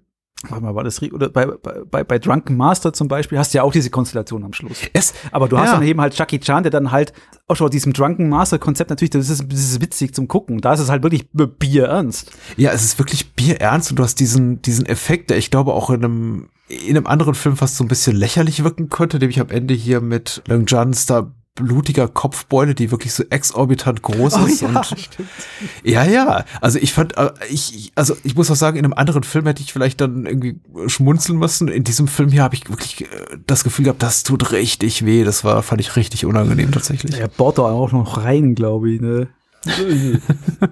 warte 0.50 0.64
mal, 0.64 0.76
war 0.76 0.84
das 0.84 1.02
oder 1.02 1.30
bei, 1.30 1.46
bei, 1.46 2.04
bei 2.04 2.20
Drunken 2.20 2.58
Master 2.58 2.94
zum 2.94 3.08
Beispiel 3.08 3.38
hast 3.38 3.54
du 3.54 3.58
ja 3.58 3.64
auch 3.64 3.72
diese 3.72 3.90
Konstellation 3.90 4.44
am 4.44 4.54
Schluss. 4.54 4.78
Es, 4.94 5.14
Aber 5.32 5.48
du 5.48 5.56
ja. 5.56 5.64
hast 5.64 5.74
dann 5.74 5.84
eben 5.84 6.02
halt 6.02 6.14
Chucky 6.14 6.40
Chan, 6.40 6.64
der 6.64 6.72
dann 6.72 6.92
halt 6.92 7.14
auch 7.48 7.56
schon 7.56 7.70
diesem 7.70 7.94
Drunken 7.94 8.30
Master 8.30 8.60
Konzept 8.60 8.90
natürlich, 8.90 9.12
das 9.12 9.30
ist, 9.30 9.46
das 9.52 9.60
ist 9.60 9.82
witzig 9.82 10.14
zum 10.14 10.28
gucken. 10.28 10.62
Da 10.62 10.74
ist 10.74 10.80
es 10.80 10.90
halt 10.90 11.04
wirklich 11.04 11.30
bierernst. 11.32 12.32
Ja, 12.58 12.72
es 12.72 12.84
ist 12.84 13.00
wirklich 13.00 13.34
bierernst 13.34 13.92
und 13.92 14.00
du 14.00 14.04
hast 14.04 14.20
diesen, 14.20 14.62
diesen 14.62 14.86
Effekt, 14.86 15.30
der 15.30 15.38
ich 15.38 15.52
glaube 15.52 15.74
auch 15.74 15.90
in 15.90 16.04
einem, 16.04 16.50
in 16.68 16.96
einem 16.96 17.08
anderen 17.08 17.36
Film 17.36 17.58
fast 17.58 17.78
so 17.78 17.84
ein 17.84 17.88
bisschen 17.88 18.16
lächerlich 18.16 18.64
wirken 18.64 18.90
könnte, 18.90 19.20
nämlich 19.20 19.40
am 19.40 19.50
Ende 19.50 19.74
hier 19.74 20.02
mit 20.02 20.42
Long 20.48 20.66
Johns 20.66 21.06
da 21.06 21.32
blutiger 21.56 22.08
Kopfbeule, 22.08 22.74
die 22.76 22.92
wirklich 22.92 23.14
so 23.14 23.24
exorbitant 23.30 24.02
groß 24.02 24.36
oh, 24.36 24.46
ist. 24.46 24.62
Ja, 24.62 24.68
und, 24.70 24.86
stimmt. 24.86 25.30
ja, 25.84 26.06
ja. 26.06 26.46
Also 26.62 26.80
ich 26.80 26.94
fand, 26.94 27.18
äh, 27.18 27.32
ich, 27.50 27.92
also 27.96 28.16
ich 28.24 28.36
muss 28.36 28.50
auch 28.50 28.56
sagen, 28.56 28.78
in 28.78 28.86
einem 28.86 28.94
anderen 28.94 29.24
Film 29.24 29.46
hätte 29.46 29.62
ich 29.62 29.74
vielleicht 29.74 30.00
dann 30.00 30.26
irgendwie 30.26 30.60
schmunzeln 30.88 31.38
müssen. 31.38 31.68
In 31.68 31.84
diesem 31.84 32.08
Film 32.08 32.30
hier 32.30 32.44
habe 32.44 32.56
ich 32.56 32.70
wirklich 32.70 33.02
äh, 33.02 33.08
das 33.46 33.64
Gefühl 33.64 33.86
gehabt, 33.86 34.02
das 34.02 34.24
tut 34.24 34.52
richtig 34.52 35.06
weh. 35.06 35.24
Das 35.24 35.44
war, 35.44 35.62
fand 35.62 35.82
ich 35.82 35.96
richtig 35.96 36.26
unangenehm 36.26 36.72
tatsächlich. 36.72 37.18
Er 37.18 37.28
baut 37.28 37.58
da 37.58 37.64
auch 37.64 37.92
noch 37.92 38.24
rein, 38.24 38.56
glaube 38.56 38.92
ich, 38.92 39.02
ne? 39.02 39.28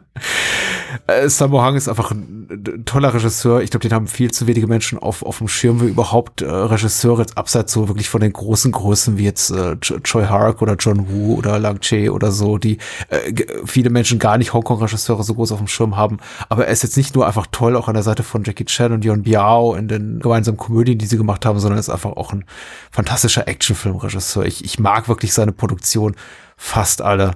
Äh, 1.07 1.29
Sammo 1.29 1.61
Hang 1.61 1.75
ist 1.75 1.87
einfach 1.87 2.11
ein, 2.11 2.83
toller 2.85 3.13
Regisseur. 3.13 3.61
Ich 3.61 3.71
glaube, 3.71 3.87
den 3.87 3.93
haben 3.93 4.07
viel 4.07 4.31
zu 4.31 4.47
wenige 4.47 4.67
Menschen 4.67 4.99
auf, 4.99 5.23
auf 5.23 5.37
dem 5.39 5.47
Schirm, 5.47 5.81
wie 5.81 5.87
überhaupt 5.87 6.41
äh, 6.41 6.49
Regisseure 6.49 7.21
jetzt 7.21 7.37
abseits 7.37 7.73
so 7.73 7.87
wirklich 7.87 8.09
von 8.09 8.21
den 8.21 8.33
großen 8.33 8.71
Größen 8.71 9.17
wie 9.17 9.25
jetzt 9.25 9.51
äh, 9.51 9.75
Choi 9.77 10.25
Hark 10.25 10.61
oder 10.61 10.75
John 10.75 11.09
Woo 11.09 11.35
oder 11.35 11.59
Lang 11.59 11.79
Che 11.79 12.09
oder 12.09 12.31
so, 12.31 12.57
die 12.57 12.77
äh, 13.09 13.33
viele 13.65 13.89
Menschen 13.89 14.19
gar 14.19 14.37
nicht 14.37 14.53
Hongkong-Regisseure 14.53 15.23
so 15.23 15.35
groß 15.35 15.51
auf 15.51 15.59
dem 15.59 15.67
Schirm 15.67 15.95
haben. 15.95 16.17
Aber 16.49 16.65
er 16.65 16.73
ist 16.73 16.83
jetzt 16.83 16.97
nicht 16.97 17.15
nur 17.15 17.27
einfach 17.27 17.47
toll, 17.51 17.75
auch 17.75 17.87
an 17.87 17.93
der 17.93 18.03
Seite 18.03 18.23
von 18.23 18.43
Jackie 18.43 18.65
Chan 18.65 18.91
und 18.91 19.05
Yon 19.05 19.23
Biao 19.23 19.75
in 19.75 19.87
den 19.87 20.19
gemeinsamen 20.19 20.57
Komödien, 20.57 20.97
die 20.97 21.05
sie 21.05 21.17
gemacht 21.17 21.45
haben, 21.45 21.59
sondern 21.59 21.79
ist 21.79 21.89
einfach 21.89 22.11
auch 22.11 22.33
ein 22.33 22.45
fantastischer 22.91 23.47
Actionfilmregisseur. 23.47 24.45
Ich, 24.45 24.63
ich 24.63 24.79
mag 24.79 25.07
wirklich 25.07 25.33
seine 25.33 25.51
Produktion 25.51 26.15
fast 26.57 27.01
alle. 27.01 27.35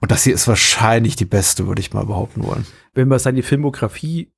Und 0.00 0.10
das 0.10 0.24
hier 0.24 0.34
ist 0.34 0.48
wahrscheinlich 0.48 1.16
die 1.16 1.24
beste, 1.24 1.66
würde 1.66 1.80
ich 1.80 1.92
mal 1.92 2.06
behaupten 2.06 2.44
wollen. 2.44 2.66
Wenn 2.94 3.08
man 3.08 3.18
seine 3.18 3.42
Filmografie 3.42 4.30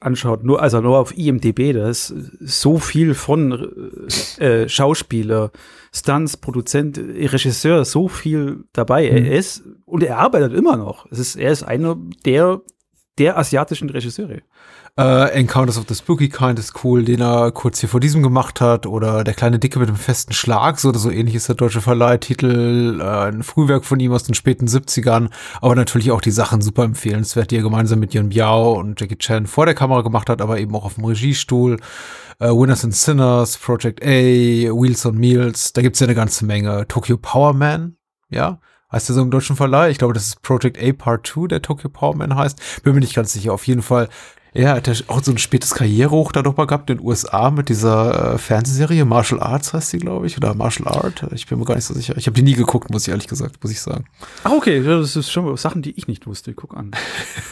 anschaut, 0.00 0.44
nur, 0.44 0.62
also 0.62 0.80
nur 0.80 0.98
auf 0.98 1.16
IMDB, 1.16 1.72
da 1.72 1.88
ist 1.88 2.14
so 2.40 2.78
viel 2.78 3.14
von 3.14 4.06
äh, 4.38 4.68
Schauspieler, 4.68 5.50
Stunts, 5.92 6.36
Produzent, 6.36 6.98
Regisseur, 6.98 7.84
so 7.84 8.08
viel 8.08 8.64
dabei. 8.72 9.10
Mhm. 9.10 9.16
Er 9.16 9.38
ist, 9.38 9.64
und 9.84 10.02
er 10.02 10.18
arbeitet 10.18 10.52
immer 10.52 10.76
noch. 10.76 11.06
Es 11.10 11.18
ist, 11.18 11.36
er 11.36 11.50
ist 11.50 11.62
einer 11.62 11.96
der, 12.24 12.60
der 13.18 13.36
asiatischen 13.36 13.90
Regisseure. 13.90 14.42
Äh, 14.98 15.30
Encounters 15.38 15.78
of 15.78 15.84
the 15.88 15.94
Spooky 15.94 16.28
Kind 16.28 16.58
ist 16.58 16.82
cool, 16.82 17.04
den 17.04 17.20
er 17.20 17.52
kurz 17.52 17.78
hier 17.78 17.88
vor 17.88 18.00
diesem 18.00 18.20
gemacht 18.22 18.60
hat. 18.60 18.84
Oder 18.84 19.22
Der 19.22 19.34
kleine 19.34 19.60
Dicke 19.60 19.78
mit 19.78 19.88
dem 19.88 19.96
festen 19.96 20.32
Schlag, 20.32 20.80
so 20.80 20.88
oder 20.88 20.98
so 20.98 21.10
ähnlich 21.10 21.36
ist 21.36 21.48
der 21.48 21.54
deutsche 21.54 21.80
Verleihtitel. 21.80 23.00
Äh, 23.00 23.04
ein 23.04 23.44
Frühwerk 23.44 23.84
von 23.84 24.00
ihm 24.00 24.12
aus 24.12 24.24
den 24.24 24.34
späten 24.34 24.66
70ern. 24.66 25.30
Aber 25.60 25.76
natürlich 25.76 26.10
auch 26.10 26.20
die 26.20 26.32
Sachen 26.32 26.62
super 26.62 26.82
empfehlenswert, 26.82 27.52
die 27.52 27.56
er 27.56 27.62
gemeinsam 27.62 28.00
mit 28.00 28.12
Yun 28.12 28.30
Biao 28.30 28.72
und 28.72 29.00
Jackie 29.00 29.18
Chan 29.18 29.46
vor 29.46 29.66
der 29.66 29.76
Kamera 29.76 30.02
gemacht 30.02 30.28
hat, 30.28 30.42
aber 30.42 30.58
eben 30.58 30.74
auch 30.74 30.84
auf 30.84 30.94
dem 30.94 31.04
Regiestuhl. 31.04 31.78
Äh, 32.40 32.48
Winners 32.48 32.84
and 32.84 32.94
Sinners, 32.94 33.56
Project 33.56 34.02
A, 34.02 34.06
Wheels 34.06 35.06
on 35.06 35.16
Meals. 35.16 35.72
Da 35.72 35.82
gibt's 35.82 36.00
ja 36.00 36.06
eine 36.06 36.16
ganze 36.16 36.44
Menge. 36.44 36.88
Tokyo 36.88 37.18
Power 37.18 37.52
Man, 37.52 37.96
ja. 38.30 38.58
Heißt 38.90 39.08
der 39.08 39.14
so 39.14 39.22
im 39.22 39.30
deutschen 39.30 39.56
Verleih? 39.56 39.90
Ich 39.90 39.98
glaube, 39.98 40.14
das 40.14 40.28
ist 40.28 40.42
Project 40.42 40.78
A 40.78 40.92
Part 40.92 41.26
2, 41.26 41.48
der 41.48 41.62
Tokyo 41.62 41.90
Power 41.90 42.16
Man 42.16 42.34
heißt. 42.34 42.82
Bin 42.82 42.94
mir 42.94 43.00
nicht 43.00 43.14
ganz 43.14 43.32
sicher. 43.32 43.52
Auf 43.52 43.66
jeden 43.66 43.82
Fall 43.82 44.08
ja, 44.54 44.74
hat 44.74 44.88
er 44.88 44.96
auch 45.08 45.22
so 45.22 45.30
ein 45.30 45.38
spätes 45.38 45.74
Karrierehoch 45.74 46.32
da 46.32 46.42
doch 46.42 46.56
mal 46.56 46.66
gehabt 46.66 46.90
in 46.90 46.98
den 46.98 47.06
USA 47.06 47.50
mit 47.50 47.68
dieser 47.68 48.34
äh, 48.34 48.38
Fernsehserie. 48.38 49.04
Martial 49.04 49.40
Arts 49.40 49.72
heißt 49.72 49.92
die, 49.92 49.98
glaube 49.98 50.26
ich, 50.26 50.36
oder 50.36 50.54
Martial 50.54 50.88
Art. 50.88 51.26
Ich 51.34 51.46
bin 51.46 51.58
mir 51.58 51.64
gar 51.64 51.74
nicht 51.74 51.84
so 51.84 51.94
sicher. 51.94 52.16
Ich 52.16 52.26
habe 52.26 52.34
die 52.34 52.42
nie 52.42 52.54
geguckt, 52.54 52.90
muss 52.90 53.02
ich 53.02 53.10
ehrlich 53.10 53.28
gesagt, 53.28 53.62
muss 53.62 53.72
ich 53.72 53.80
sagen. 53.80 54.04
Ah, 54.44 54.52
okay, 54.56 54.82
das 54.82 55.16
ist 55.16 55.30
schon 55.30 55.56
Sachen, 55.56 55.82
die 55.82 55.92
ich 55.92 56.08
nicht 56.08 56.26
wusste. 56.26 56.54
Guck 56.54 56.76
an. 56.76 56.92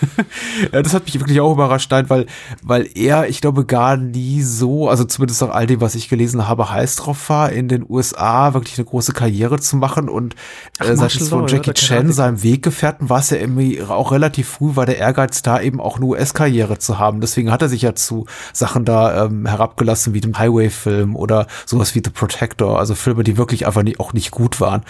ja, 0.72 0.82
das 0.82 0.94
hat 0.94 1.04
mich 1.04 1.18
wirklich 1.20 1.40
auch 1.40 1.52
überrascht, 1.52 1.90
weil, 1.90 2.26
weil 2.62 2.88
er, 2.94 3.28
ich 3.28 3.40
glaube, 3.40 3.66
gar 3.66 3.96
nie 3.96 4.42
so, 4.42 4.88
also 4.88 5.04
zumindest 5.04 5.42
nach 5.42 5.50
all 5.50 5.66
dem, 5.66 5.80
was 5.80 5.94
ich 5.94 6.08
gelesen 6.08 6.48
habe, 6.48 6.70
heiß 6.70 6.96
drauf 6.96 7.28
war, 7.28 7.52
in 7.52 7.68
den 7.68 7.84
USA 7.88 8.54
wirklich 8.54 8.78
eine 8.78 8.86
große 8.86 9.12
Karriere 9.12 9.60
zu 9.60 9.76
machen 9.76 10.08
und 10.08 10.34
Ach, 10.78 10.88
äh, 10.88 10.96
seitens 10.96 11.28
von 11.28 11.46
Jackie 11.46 11.72
Chan, 11.74 12.12
seinem 12.12 12.42
Weggefährten, 12.42 13.08
war 13.08 13.20
es 13.20 13.30
ja 13.30 13.36
irgendwie 13.36 13.82
auch 13.82 14.12
relativ 14.12 14.48
früh, 14.48 14.76
war 14.76 14.86
der 14.86 14.98
Ehrgeiz 14.98 15.42
da 15.42 15.60
eben 15.60 15.80
auch 15.80 15.96
eine 15.96 16.06
US-Karriere 16.06 16.78
zu 16.78 16.85
haben. 16.94 17.20
Deswegen 17.20 17.50
hat 17.50 17.62
er 17.62 17.68
sich 17.68 17.82
ja 17.82 17.94
zu 17.94 18.26
Sachen 18.52 18.84
da 18.84 19.24
ähm, 19.24 19.46
herabgelassen 19.46 20.14
wie 20.14 20.20
dem 20.20 20.38
Highway-Film 20.38 21.16
oder 21.16 21.46
sowas 21.66 21.94
wie 21.94 22.02
The 22.04 22.10
Protector, 22.10 22.78
also 22.78 22.94
Filme, 22.94 23.24
die 23.24 23.36
wirklich 23.36 23.66
einfach 23.66 23.82
nie, 23.82 23.98
auch 23.98 24.12
nicht 24.12 24.30
gut 24.30 24.60
waren. 24.60 24.82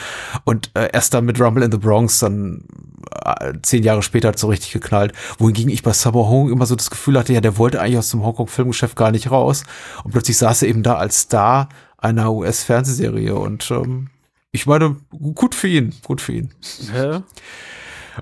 Und 0.44 0.70
äh, 0.74 0.90
erst 0.92 1.14
dann 1.14 1.24
mit 1.24 1.40
Rumble 1.40 1.64
in 1.64 1.72
the 1.72 1.78
Bronx 1.78 2.18
dann 2.18 2.64
äh, 3.24 3.54
zehn 3.62 3.82
Jahre 3.82 4.02
später 4.02 4.28
hat 4.28 4.38
so 4.38 4.48
richtig 4.48 4.72
geknallt. 4.72 5.12
Wohingegen 5.38 5.70
ich 5.70 5.82
bei 5.82 5.92
Summer 5.92 6.28
Hong 6.28 6.50
immer 6.50 6.66
so 6.66 6.76
das 6.76 6.90
Gefühl 6.90 7.18
hatte, 7.18 7.32
ja, 7.32 7.40
der 7.40 7.58
wollte 7.58 7.80
eigentlich 7.80 7.98
aus 7.98 8.10
dem 8.10 8.22
Hongkong-Filmgeschäft 8.22 8.96
gar 8.96 9.10
nicht 9.10 9.30
raus. 9.30 9.64
Und 10.04 10.12
plötzlich 10.12 10.38
saß 10.38 10.62
er 10.62 10.68
eben 10.68 10.82
da 10.82 10.94
als 10.94 11.20
Star 11.22 11.68
einer 11.98 12.32
US-Fernsehserie 12.32 13.34
und 13.34 13.70
ähm, 13.70 14.08
ich 14.52 14.66
meine, 14.66 14.96
gut 15.10 15.54
für 15.54 15.68
ihn, 15.68 15.94
gut 16.04 16.20
für 16.20 16.32
ihn. 16.32 16.54
Ja. 16.94 17.22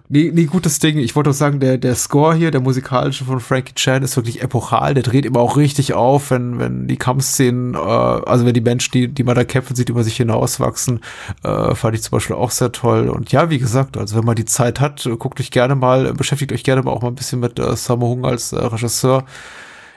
Nee, 0.08 0.30
nee, 0.34 0.44
gutes 0.44 0.78
Ding. 0.78 0.98
Ich 0.98 1.16
wollte 1.16 1.30
auch 1.30 1.34
sagen, 1.34 1.60
der, 1.60 1.78
der 1.78 1.94
Score 1.94 2.34
hier, 2.34 2.50
der 2.50 2.60
musikalische 2.60 3.24
von 3.24 3.40
Frankie 3.40 3.74
Chan 3.74 4.02
ist 4.02 4.16
wirklich 4.16 4.42
epochal. 4.42 4.94
Der 4.94 5.02
dreht 5.02 5.24
immer 5.24 5.40
auch 5.40 5.56
richtig 5.56 5.94
auf, 5.94 6.30
wenn, 6.30 6.58
wenn 6.58 6.88
die 6.88 6.96
Kampfszenen, 6.96 7.74
äh, 7.74 7.78
also 7.78 8.46
wenn 8.46 8.54
die 8.54 8.60
Menschen, 8.60 8.92
die, 8.92 9.08
die 9.08 9.24
man 9.24 9.34
da 9.34 9.44
kämpfen 9.44 9.76
sieht, 9.76 9.88
über 9.88 10.04
sich 10.04 10.16
hinauswachsen, 10.16 11.00
äh, 11.42 11.74
fand 11.74 11.94
ich 11.94 12.02
zum 12.02 12.12
Beispiel 12.12 12.36
auch 12.36 12.50
sehr 12.50 12.72
toll. 12.72 13.08
Und 13.08 13.32
ja, 13.32 13.50
wie 13.50 13.58
gesagt, 13.58 13.96
also 13.96 14.16
wenn 14.16 14.24
man 14.24 14.36
die 14.36 14.44
Zeit 14.44 14.80
hat, 14.80 15.08
guckt 15.18 15.40
euch 15.40 15.50
gerne 15.50 15.74
mal, 15.74 16.12
beschäftigt 16.14 16.52
euch 16.52 16.64
gerne 16.64 16.82
mal 16.82 16.90
auch 16.90 17.02
mal 17.02 17.08
ein 17.08 17.14
bisschen 17.14 17.40
mit 17.40 17.58
äh, 17.58 17.76
Sammo 17.76 18.08
Hung 18.08 18.24
als 18.24 18.52
äh, 18.52 18.58
Regisseur. 18.58 19.24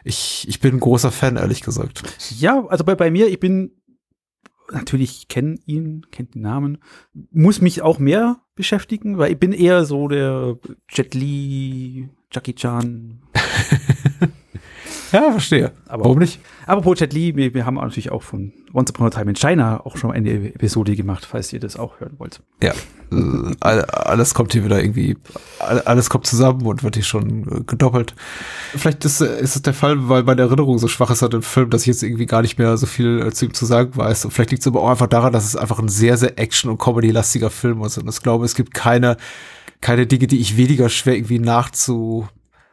Ich, 0.04 0.46
ich 0.48 0.62
bin 0.62 0.76
ein 0.76 0.80
großer 0.80 1.12
Fan, 1.12 1.36
ehrlich 1.36 1.62
gesagt. 1.62 2.04
Ja, 2.38 2.66
also 2.70 2.86
bei, 2.86 2.96
bei 2.96 3.12
mir, 3.12 3.28
ich 3.28 3.40
bin 3.40 3.72
natürlich 4.72 5.28
kenne 5.28 5.56
ihn, 5.66 6.06
kennt 6.12 6.36
den 6.36 6.42
Namen, 6.42 6.80
muss 7.32 7.62
mich 7.62 7.82
auch 7.82 8.00
mehr 8.00 8.42
beschäftigen, 8.56 9.18
weil 9.18 9.32
ich 9.32 9.40
bin 9.40 9.54
eher 9.54 9.86
so 9.86 10.08
der 10.08 10.58
Jet 10.90 11.14
Li, 11.14 12.10
Jackie 12.32 12.56
Chan. 12.56 13.22
ja, 15.12 15.32
verstehe. 15.32 15.72
Aber, 15.88 16.06
Warum 16.06 16.20
nicht? 16.20 16.40
Apropos 16.66 17.00
Jet 17.00 17.14
Li, 17.14 17.36
wir, 17.36 17.54
wir 17.54 17.66
haben 17.66 17.76
natürlich 17.76 18.12
auch 18.12 18.24
von 18.24 18.52
Once 18.74 18.92
Upon 18.92 19.08
a 19.08 19.10
Time 19.10 19.32
in 19.32 19.36
China 19.36 19.82
auch 19.86 19.98
schon 19.98 20.12
eine 20.12 20.30
Episode 20.32 20.96
gemacht, 20.96 21.26
falls 21.26 21.52
ihr 21.54 21.60
das 21.60 21.78
auch 21.78 22.00
hören 22.00 22.14
wollt. 22.18 22.42
Ja, 22.62 22.74
äh, 23.12 23.56
alles 23.62 24.34
kommt 24.34 24.54
hier 24.54 24.66
wieder 24.66 24.82
irgendwie, 24.82 25.18
alles 25.60 26.10
kommt 26.10 26.28
zusammen 26.28 26.66
und 26.66 26.84
wird 26.84 26.96
hier 26.96 27.04
schon 27.04 27.44
äh, 27.44 27.64
gedoppelt. 27.66 28.16
Vielleicht 28.76 29.06
ist, 29.06 29.22
äh, 29.22 29.40
ist 29.40 29.56
es 29.56 29.62
der 29.62 29.74
Fall, 29.74 30.10
weil 30.10 30.24
meine 30.24 30.42
Erinnerung 30.42 30.78
so 30.78 30.88
schwach 30.88 31.10
ist 31.10 31.24
an 31.24 31.32
den 31.32 31.42
Film, 31.42 31.70
dass 31.70 31.82
ich 31.82 31.88
jetzt 31.88 32.04
irgendwie 32.04 32.26
gar 32.26 32.42
nicht 32.42 32.58
mehr 32.58 32.76
so 32.78 32.86
viel 32.86 33.32
zu 33.34 33.46
ihm 33.46 33.54
zu 33.54 33.66
sagen 33.66 33.96
weiß. 33.96 34.26
Und 34.26 34.32
vielleicht 34.32 34.52
liegt 34.52 34.62
es 34.62 34.68
aber 34.68 34.82
auch 34.82 34.90
einfach 34.90 35.08
daran, 35.08 35.34
dass 35.34 35.46
es 35.46 35.56
einfach 35.56 35.80
ein 35.80 35.90
sehr, 35.90 36.18
sehr 36.18 36.38
Action- 36.38 36.70
und 36.70 36.80
Comedy-lastiger 36.80 37.50
Film 37.50 37.82
ist. 37.84 37.98
Und 37.98 38.10
ich 38.10 38.22
glaube, 38.22 38.46
es 38.46 38.56
gibt 38.56 38.74
keine, 38.74 39.18
keine 39.82 40.08
Dinge, 40.08 40.28
die 40.28 40.40
ich 40.40 40.58
weniger 40.58 40.90
schwer 40.90 41.16
irgendwie 41.16 41.40
nachzu, 41.40 42.28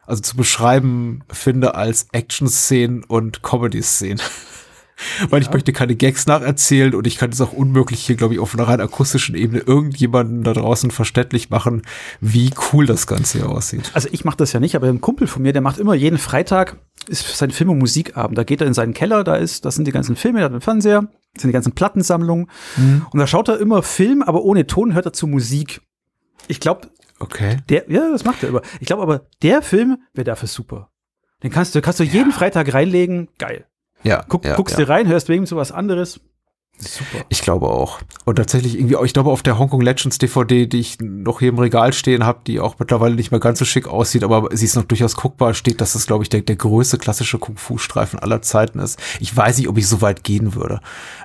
also 0.05 0.21
zu 0.21 0.35
beschreiben 0.35 1.23
finde 1.31 1.75
als 1.75 2.07
Action-Szenen 2.11 3.03
und 3.03 3.43
Comedy-Szenen. 3.43 4.21
Weil 5.29 5.41
ja. 5.41 5.47
ich 5.47 5.53
möchte 5.53 5.73
keine 5.73 5.95
Gags 5.95 6.25
nacherzählen 6.25 6.95
und 6.95 7.05
ich 7.05 7.17
kann 7.17 7.29
es 7.29 7.41
auch 7.41 7.51
unmöglich 7.51 7.99
hier, 7.99 8.15
glaube 8.15 8.33
ich, 8.33 8.39
auf 8.39 8.53
einer 8.53 8.65
rein 8.67 8.79
akustischen 8.79 9.35
Ebene 9.35 9.59
irgendjemanden 9.59 10.43
da 10.43 10.53
draußen 10.53 10.89
verständlich 10.89 11.49
machen, 11.49 11.81
wie 12.21 12.51
cool 12.71 12.85
das 12.85 13.05
Ganze 13.05 13.39
hier 13.39 13.49
aussieht. 13.49 13.91
Also 13.93 14.07
ich 14.13 14.23
mache 14.23 14.37
das 14.37 14.53
ja 14.53 14.61
nicht, 14.61 14.73
aber 14.75 14.87
ein 14.87 15.01
Kumpel 15.01 15.27
von 15.27 15.41
mir, 15.41 15.51
der 15.51 15.61
macht 15.61 15.79
immer 15.79 15.95
jeden 15.95 16.17
Freitag 16.17 16.77
ist 17.07 17.37
sein 17.37 17.51
Film- 17.51 17.69
und 17.69 17.79
Musikabend. 17.79 18.37
Da 18.37 18.43
geht 18.43 18.61
er 18.61 18.67
in 18.67 18.73
seinen 18.73 18.93
Keller, 18.93 19.23
da 19.23 19.35
ist, 19.35 19.65
das 19.65 19.75
sind 19.75 19.85
die 19.85 19.91
ganzen 19.91 20.15
Filme, 20.15 20.39
da 20.39 20.45
hat 20.45 20.51
einen 20.51 20.61
Fernseher, 20.61 21.01
das 21.33 21.41
sind 21.41 21.49
die 21.49 21.53
ganzen 21.53 21.73
Plattensammlungen. 21.73 22.49
Mhm. 22.77 23.05
Und 23.11 23.19
da 23.19 23.27
schaut 23.27 23.47
er 23.47 23.59
immer 23.59 23.83
Film, 23.83 24.21
aber 24.21 24.43
ohne 24.43 24.67
Ton 24.67 24.93
hört 24.93 25.05
er 25.05 25.13
zu 25.13 25.27
Musik. 25.27 25.81
Ich 26.47 26.59
glaube, 26.59 26.87
okay. 27.19 27.57
Der, 27.69 27.89
ja, 27.89 28.09
das 28.11 28.25
macht 28.25 28.43
er 28.43 28.49
immer. 28.49 28.61
Ich 28.79 28.87
glaube 28.87 29.03
aber, 29.03 29.27
der 29.41 29.61
Film 29.61 29.97
wäre 30.13 30.25
dafür 30.25 30.47
super. 30.47 30.91
Den 31.43 31.51
kannst 31.51 31.75
du, 31.75 31.81
kannst 31.81 31.99
du 31.99 32.03
jeden 32.03 32.31
ja. 32.31 32.35
Freitag 32.35 32.73
reinlegen. 32.73 33.29
Geil. 33.37 33.65
Ja. 34.03 34.23
Guck, 34.27 34.45
ja, 34.45 34.55
guckst 34.55 34.77
ja. 34.77 34.85
dir 34.85 34.89
rein, 34.89 35.07
hörst 35.07 35.29
wegen 35.29 35.45
so 35.45 35.55
was 35.55 35.71
anderes. 35.71 36.21
Super. 36.77 37.25
Ich 37.29 37.41
glaube 37.41 37.69
auch. 37.69 37.99
Und 38.25 38.35
tatsächlich 38.35 38.77
irgendwie, 38.77 38.97
ich 39.05 39.13
glaube 39.13 39.31
auf 39.31 39.43
der 39.43 39.57
Hongkong 39.57 39.81
Legends 39.81 40.17
DVD, 40.17 40.67
die 40.67 40.79
ich 40.79 40.97
noch 40.99 41.39
hier 41.39 41.49
im 41.49 41.59
Regal 41.59 41.93
stehen 41.93 42.25
habe, 42.25 42.41
die 42.45 42.59
auch 42.59 42.75
mittlerweile 42.79 43.15
nicht 43.15 43.31
mehr 43.31 43.39
ganz 43.39 43.59
so 43.59 43.65
schick 43.65 43.87
aussieht, 43.87 44.23
aber 44.23 44.49
sie 44.51 44.65
ist 44.65 44.75
noch 44.75 44.83
durchaus 44.83 45.15
guckbar, 45.15 45.53
steht, 45.53 45.79
dass 45.79 45.93
das, 45.93 46.05
glaube 46.05 46.23
ich, 46.23 46.29
der, 46.29 46.41
der 46.41 46.57
größte 46.57 46.97
klassische 46.97 47.39
Kung-Fu-Streifen 47.39 48.19
aller 48.19 48.41
Zeiten 48.41 48.79
ist. 48.79 48.99
Ich 49.19 49.35
weiß 49.35 49.57
nicht, 49.57 49.69
ob 49.69 49.77
ich 49.77 49.87
so 49.87 50.01
weit 50.01 50.23
gehen 50.23 50.55
würde. 50.55 50.81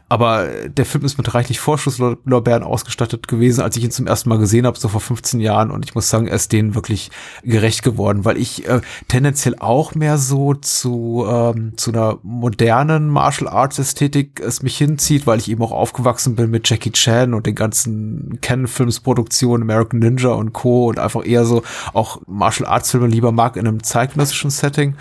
Aber 0.08 0.46
der 0.68 0.86
Film 0.86 1.04
ist 1.04 1.18
mit 1.18 1.34
reichlich 1.34 1.60
Vorschusslorbeeren 1.60 2.62
ausgestattet 2.62 3.28
gewesen, 3.28 3.62
als 3.62 3.76
ich 3.76 3.84
ihn 3.84 3.90
zum 3.90 4.06
ersten 4.06 4.28
Mal 4.28 4.38
gesehen 4.38 4.66
habe, 4.66 4.78
so 4.78 4.88
vor 4.88 5.00
15 5.00 5.40
Jahren. 5.40 5.70
Und 5.70 5.84
ich 5.84 5.94
muss 5.94 6.10
sagen, 6.10 6.26
er 6.26 6.34
ist 6.34 6.52
denen 6.52 6.74
wirklich 6.74 7.10
gerecht 7.42 7.82
geworden, 7.82 8.24
weil 8.24 8.36
ich 8.36 8.68
äh, 8.68 8.80
tendenziell 9.08 9.56
auch 9.58 9.94
mehr 9.94 10.18
so 10.18 10.54
zu, 10.54 11.26
ähm, 11.28 11.76
zu 11.76 11.92
einer 11.92 12.18
modernen 12.22 13.08
Martial 13.08 13.48
Arts 13.48 13.78
Ästhetik 13.78 14.40
es 14.40 14.62
mich 14.62 14.76
hinzieht, 14.76 15.26
weil 15.26 15.39
ich 15.40 15.50
eben 15.50 15.62
auch 15.62 15.72
aufgewachsen 15.72 16.36
bin 16.36 16.50
mit 16.50 16.68
Jackie 16.68 16.92
Chan 16.92 17.34
und 17.34 17.46
den 17.46 17.54
ganzen 17.54 18.38
Canon-Films-Produktionen, 18.40 19.62
American 19.62 19.98
Ninja 19.98 20.30
und 20.30 20.52
Co. 20.52 20.88
und 20.88 20.98
einfach 20.98 21.26
eher 21.26 21.44
so 21.44 21.62
auch 21.92 22.20
Martial 22.26 22.68
Arts-Filme 22.68 23.06
lieber 23.06 23.32
mag 23.32 23.56
in 23.56 23.66
einem 23.66 23.82
zeitgenössischen 23.82 24.50
Setting. 24.50 24.94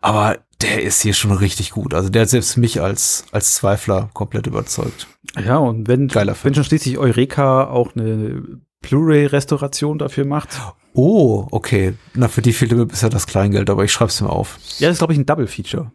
Aber 0.00 0.38
der 0.60 0.82
ist 0.82 1.02
hier 1.02 1.14
schon 1.14 1.32
richtig 1.32 1.70
gut. 1.70 1.94
Also 1.94 2.08
der 2.08 2.22
hat 2.22 2.28
selbst 2.28 2.56
mich 2.56 2.80
als, 2.80 3.24
als 3.32 3.54
Zweifler 3.54 4.10
komplett 4.12 4.46
überzeugt. 4.46 5.06
Ja, 5.44 5.58
und 5.58 5.88
wenn, 5.88 6.12
wenn 6.14 6.54
schon 6.54 6.64
schließlich 6.64 6.98
Eureka 6.98 7.64
auch 7.68 7.94
eine 7.94 8.60
Blu-ray-Restauration 8.80 9.98
dafür 9.98 10.24
macht. 10.24 10.60
Oh, 10.94 11.46
okay. 11.50 11.94
Na, 12.14 12.28
für 12.28 12.42
die 12.42 12.52
Filme 12.52 12.88
ist 12.90 13.02
ja 13.02 13.08
das 13.08 13.26
Kleingeld, 13.26 13.70
aber 13.70 13.84
ich 13.84 13.92
schreib's 13.92 14.20
mir 14.20 14.30
auf. 14.30 14.58
Ja, 14.78 14.88
das 14.88 14.96
ist, 14.96 14.98
glaube 14.98 15.12
ich, 15.12 15.18
ein 15.18 15.26
Double-Feature. 15.26 15.92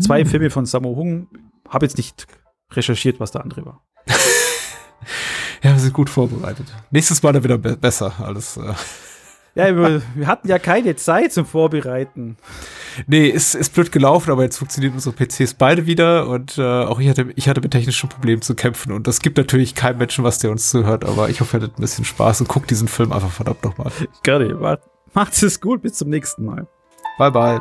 Zwei 0.00 0.20
hm. 0.20 0.26
Filme 0.28 0.50
von 0.50 0.64
Sammo 0.64 0.96
Hung. 0.96 1.28
Hab 1.68 1.82
jetzt 1.82 1.96
nicht 1.96 2.26
recherchiert, 2.72 3.20
was 3.20 3.32
der 3.32 3.42
andere 3.42 3.66
war. 3.66 3.82
ja, 5.62 5.72
wir 5.72 5.78
sind 5.78 5.92
gut 5.92 6.10
vorbereitet. 6.10 6.66
Nächstes 6.90 7.22
Mal 7.22 7.32
dann 7.32 7.44
wieder 7.44 7.58
be 7.58 7.76
besser. 7.76 8.12
Alles. 8.18 8.56
Äh. 8.56 8.74
Ja, 9.54 9.74
wir, 9.74 10.02
wir, 10.14 10.26
hatten 10.28 10.46
ja 10.46 10.58
keine 10.58 10.94
Zeit 10.94 11.32
zum 11.32 11.44
Vorbereiten. 11.44 12.36
Nee, 13.08 13.26
ist, 13.26 13.54
ist 13.54 13.74
blöd 13.74 13.90
gelaufen, 13.90 14.30
aber 14.30 14.44
jetzt 14.44 14.58
funktionieren 14.58 14.94
unsere 14.94 15.16
PCs 15.16 15.54
beide 15.54 15.86
wieder 15.86 16.28
und 16.28 16.58
äh, 16.58 16.62
auch 16.62 17.00
ich 17.00 17.08
hatte, 17.08 17.32
ich 17.34 17.48
hatte 17.48 17.60
mit 17.60 17.72
technischen 17.72 18.08
Problemen 18.08 18.40
zu 18.40 18.54
kämpfen 18.54 18.92
und 18.92 19.08
das 19.08 19.20
gibt 19.20 19.36
natürlich 19.36 19.74
keinem 19.74 19.98
Menschen 19.98 20.22
was, 20.22 20.38
der 20.38 20.52
uns 20.52 20.70
zuhört, 20.70 21.04
aber 21.04 21.28
ich 21.28 21.40
hoffe, 21.40 21.56
ihr 21.56 21.62
hattet 21.62 21.78
ein 21.78 21.80
bisschen 21.80 22.04
Spaß 22.04 22.42
und 22.42 22.48
guckt 22.48 22.70
diesen 22.70 22.86
Film 22.86 23.12
einfach 23.12 23.30
verdammt 23.32 23.64
nochmal. 23.64 23.90
Gerne, 24.22 24.78
macht 25.12 25.42
es 25.42 25.60
gut, 25.60 25.82
bis 25.82 25.94
zum 25.94 26.08
nächsten 26.08 26.44
Mal. 26.44 26.68
Bye, 27.18 27.32
bye. 27.32 27.60